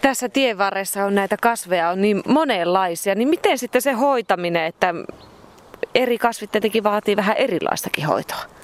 tässä 0.00 0.28
tien 0.28 0.58
varressa 0.58 1.04
on 1.04 1.14
näitä 1.14 1.36
kasveja 1.42 1.90
on 1.90 2.00
niin 2.00 2.22
monenlaisia, 2.28 3.14
niin 3.14 3.28
miten 3.28 3.58
sitten 3.58 3.82
se 3.82 3.92
hoitaminen, 3.92 4.64
että 4.64 4.94
eri 5.94 6.18
kasvit 6.18 6.50
tietenkin 6.50 6.82
vaatii 6.84 7.16
vähän 7.16 7.36
erilaistakin 7.36 8.06
hoitoa. 8.06 8.57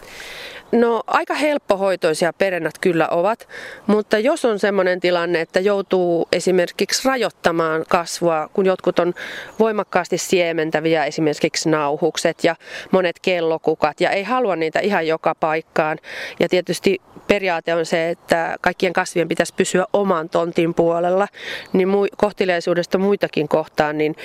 No 0.74 1.02
aika 1.06 1.34
helppohoitoisia 1.34 2.32
perennät 2.32 2.78
kyllä 2.80 3.08
ovat, 3.08 3.48
mutta 3.86 4.18
jos 4.18 4.44
on 4.44 4.58
sellainen 4.58 5.00
tilanne, 5.00 5.40
että 5.40 5.60
joutuu 5.60 6.28
esimerkiksi 6.32 7.08
rajoittamaan 7.08 7.84
kasvua, 7.88 8.48
kun 8.52 8.66
jotkut 8.66 8.98
on 8.98 9.14
voimakkaasti 9.58 10.18
siementäviä, 10.18 11.04
esimerkiksi 11.04 11.68
nauhukset 11.70 12.44
ja 12.44 12.56
monet 12.90 13.16
kellokukat, 13.22 14.00
ja 14.00 14.10
ei 14.10 14.22
halua 14.22 14.56
niitä 14.56 14.80
ihan 14.80 15.06
joka 15.06 15.34
paikkaan. 15.40 15.98
Ja 16.40 16.48
tietysti 16.48 17.00
periaate 17.26 17.74
on 17.74 17.86
se, 17.86 18.10
että 18.10 18.56
kaikkien 18.60 18.92
kasvien 18.92 19.28
pitäisi 19.28 19.54
pysyä 19.54 19.86
oman 19.92 20.28
tontin 20.28 20.74
puolella, 20.74 21.28
niin 21.72 21.88
kohteliaisuudesta 22.16 22.98
muitakin 22.98 23.48
kohtaan, 23.48 23.98
niin 23.98 24.16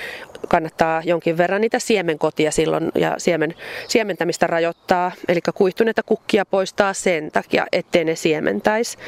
kannattaa 0.48 1.02
jonkin 1.04 1.36
verran 1.36 1.60
niitä 1.60 1.78
siemenkotia 1.78 2.50
silloin 2.50 2.90
ja 2.94 3.14
siemen, 3.18 3.54
siementämistä 3.88 4.46
rajoittaa. 4.46 5.12
Eli 5.28 5.40
kuihtuneita 5.54 6.02
kukkia 6.02 6.39
poistaa 6.44 6.92
sen 6.92 7.30
takia, 7.32 7.66
ettei 7.72 8.04
ne 8.04 8.14
siementäisi. 8.16 8.98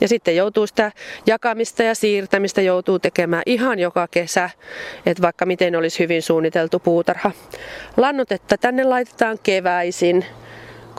Ja 0.00 0.08
sitten 0.08 0.36
joutuu 0.36 0.66
sitä 0.66 0.92
jakamista 1.26 1.82
ja 1.82 1.94
siirtämistä 1.94 2.60
joutuu 2.60 2.98
tekemään 2.98 3.42
ihan 3.46 3.78
joka 3.78 4.08
kesä, 4.10 4.50
että 5.06 5.22
vaikka 5.22 5.46
miten 5.46 5.76
olisi 5.76 5.98
hyvin 5.98 6.22
suunniteltu 6.22 6.78
puutarha. 6.78 7.30
Lannotetta 7.96 8.58
tänne 8.58 8.84
laitetaan 8.84 9.38
keväisin 9.42 10.24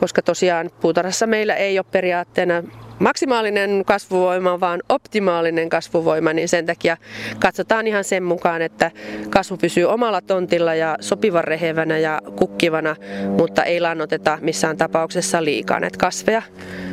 koska 0.01 0.21
tosiaan 0.21 0.71
puutarhassa 0.81 1.27
meillä 1.27 1.55
ei 1.55 1.79
ole 1.79 1.85
periaatteena 1.91 2.63
maksimaalinen 3.01 3.83
kasvuvoima, 3.85 4.59
vaan 4.59 4.81
optimaalinen 4.89 5.69
kasvuvoima, 5.69 6.33
niin 6.33 6.49
sen 6.49 6.65
takia 6.65 6.97
katsotaan 7.39 7.87
ihan 7.87 8.03
sen 8.03 8.23
mukaan, 8.23 8.61
että 8.61 8.91
kasvu 9.29 9.57
pysyy 9.57 9.85
omalla 9.85 10.21
tontilla 10.21 10.75
ja 10.75 10.97
sopivan 10.99 11.43
rehevänä 11.43 11.97
ja 11.97 12.21
kukkivana, 12.35 12.95
mutta 13.37 13.63
ei 13.63 13.81
lannoteta 13.81 14.37
missään 14.41 14.77
tapauksessa 14.77 15.43
liikaa 15.43 15.79
näitä 15.79 15.97
kasveja. 15.97 16.41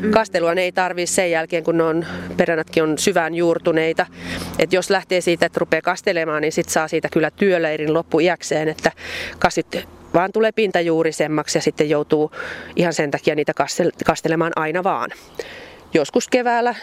Mm. 0.01 0.11
Kastelua 0.11 0.55
ne 0.55 0.63
ei 0.63 0.73
tarvii 0.73 1.07
sen 1.07 1.31
jälkeen, 1.31 1.65
kun 1.65 1.77
ne 1.77 1.83
on, 1.83 2.07
peränätkin 2.37 2.83
on 2.83 2.99
syvään 2.99 3.35
juurtuneita. 3.35 4.07
Et 4.59 4.73
jos 4.73 4.91
lähtee 4.91 5.21
siitä, 5.21 5.47
että 5.47 5.61
rupeaa 5.61 5.83
kastelemaan, 5.83 6.43
niin 6.43 6.53
sit 6.53 6.69
saa 6.69 6.89
siitä 6.89 7.09
kyllä 7.13 7.31
työleirin 7.31 7.95
loppuiäkseen, 7.95 8.69
että 8.69 8.93
kasvit 9.39 9.89
vaan 10.15 10.33
tulee 10.33 10.53
pintajuurisemmaksi 10.53 11.59
ja 11.59 11.63
sitten 11.63 11.91
joutuu 11.91 12.31
ihan 12.77 12.93
sen 12.93 13.11
takia 13.11 13.35
niitä 13.35 13.53
kastelemaan 14.05 14.53
aina 14.57 14.85
vaan. 14.85 15.11
Joskus 15.95 16.29
keväällä 16.29 16.75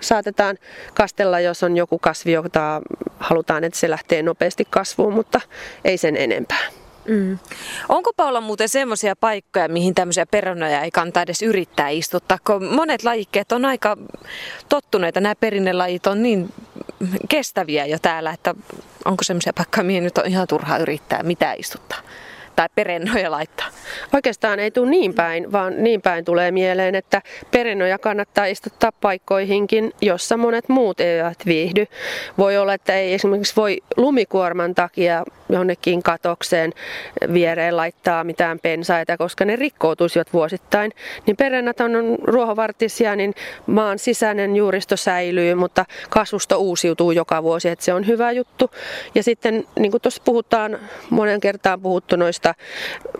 saatetaan 0.00 0.58
kastella, 0.94 1.40
jos 1.40 1.62
on 1.62 1.76
joku 1.76 1.98
kasvi, 1.98 2.32
jota 2.32 2.80
halutaan, 3.18 3.64
että 3.64 3.78
se 3.78 3.90
lähtee 3.90 4.22
nopeasti 4.22 4.66
kasvuun, 4.70 5.14
mutta 5.14 5.40
ei 5.84 5.98
sen 5.98 6.16
enempää. 6.16 6.66
Mm. 7.08 7.38
Onko 7.88 8.12
Paula 8.16 8.40
muuten 8.40 8.68
semmoisia 8.68 9.16
paikkoja, 9.16 9.68
mihin 9.68 9.94
tämmöisiä 9.94 10.26
perunoja 10.26 10.80
ei 10.80 10.90
kannata 10.90 11.22
edes 11.22 11.42
yrittää 11.42 11.88
istuttaa, 11.88 12.38
kun 12.46 12.64
monet 12.64 13.04
lajikkeet 13.04 13.52
on 13.52 13.64
aika 13.64 13.96
tottuneita, 14.68 15.20
nämä 15.20 15.34
perinnelajit 15.34 16.06
on 16.06 16.22
niin 16.22 16.52
kestäviä 17.28 17.86
jo 17.86 17.98
täällä, 17.98 18.30
että 18.30 18.54
onko 19.04 19.24
semmoisia 19.24 19.52
paikkoja, 19.52 19.84
mihin 19.84 20.04
nyt 20.04 20.18
on 20.18 20.26
ihan 20.26 20.46
turhaa 20.46 20.78
yrittää 20.78 21.22
mitä 21.22 21.52
istuttaa? 21.52 21.95
Tai 22.56 22.68
perennoja 22.74 23.30
laittaa? 23.30 23.66
Oikeastaan 24.14 24.58
ei 24.58 24.70
tule 24.70 24.90
niin 24.90 25.14
päin, 25.14 25.52
vaan 25.52 25.74
niin 25.76 26.02
päin 26.02 26.24
tulee 26.24 26.50
mieleen, 26.50 26.94
että 26.94 27.22
perennoja 27.50 27.98
kannattaa 27.98 28.46
istuttaa 28.46 28.92
paikkoihinkin, 28.92 29.92
jossa 30.00 30.36
monet 30.36 30.68
muut 30.68 31.00
eivät 31.00 31.38
viihdy. 31.46 31.86
Voi 32.38 32.58
olla, 32.58 32.74
että 32.74 32.94
ei 32.94 33.14
esimerkiksi 33.14 33.56
voi 33.56 33.82
lumikuorman 33.96 34.74
takia 34.74 35.24
jonnekin 35.48 36.02
katokseen 36.02 36.72
viereen 37.32 37.76
laittaa 37.76 38.24
mitään 38.24 38.58
pensaita, 38.58 39.16
koska 39.16 39.44
ne 39.44 39.56
rikkoutuisivat 39.56 40.32
vuosittain. 40.32 40.92
Niin 41.26 41.36
perennät 41.36 41.80
on 41.80 42.18
ruohovartisia, 42.22 43.16
niin 43.16 43.34
maan 43.66 43.98
sisäinen 43.98 44.56
juuristo 44.56 44.96
säilyy, 44.96 45.54
mutta 45.54 45.84
kasvusto 46.10 46.56
uusiutuu 46.56 47.10
joka 47.10 47.42
vuosi, 47.42 47.68
että 47.68 47.84
se 47.84 47.94
on 47.94 48.06
hyvä 48.06 48.32
juttu. 48.32 48.70
Ja 49.14 49.22
sitten, 49.22 49.64
niin 49.78 49.90
kuin 49.90 50.00
tuossa 50.00 50.22
puhutaan, 50.24 50.78
monen 51.10 51.40
kertaan 51.40 51.80
puhuttu 51.80 52.16
noista 52.16 52.45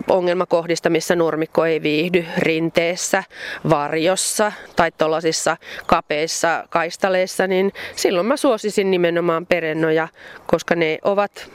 ongelmakohdista, 0.07 0.89
missä 0.89 1.15
nurmikko 1.15 1.65
ei 1.65 1.81
viihdy 1.83 2.25
rinteessä, 2.37 3.23
varjossa 3.69 4.51
tai 4.75 4.91
tuollaisissa 4.91 5.57
kapeissa 5.85 6.63
kaistaleissa, 6.69 7.47
niin 7.47 7.71
silloin 7.95 8.27
mä 8.27 8.37
suosisin 8.37 8.91
nimenomaan 8.91 9.45
perennoja, 9.45 10.07
koska 10.47 10.75
ne 10.75 10.97
ovat 11.03 11.51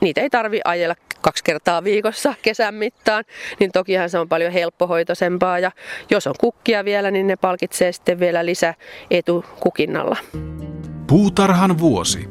niitä 0.00 0.20
ei 0.20 0.30
tarvi 0.30 0.60
ajella 0.64 0.94
kaksi 1.20 1.44
kertaa 1.44 1.84
viikossa 1.84 2.34
kesän 2.42 2.74
mittaan, 2.74 3.24
niin 3.60 3.72
tokihan 3.72 4.10
se 4.10 4.18
on 4.18 4.28
paljon 4.28 4.52
helppohoitoisempaa 4.52 5.58
ja 5.58 5.70
jos 6.10 6.26
on 6.26 6.34
kukkia 6.40 6.84
vielä, 6.84 7.10
niin 7.10 7.26
ne 7.26 7.36
palkitsee 7.36 7.92
sitten 7.92 8.20
vielä 8.20 8.46
lisä 8.46 8.74
etu 9.10 9.44
kukinnalla. 9.60 10.16
Puutarhan 11.06 11.78
vuosi. 11.78 12.28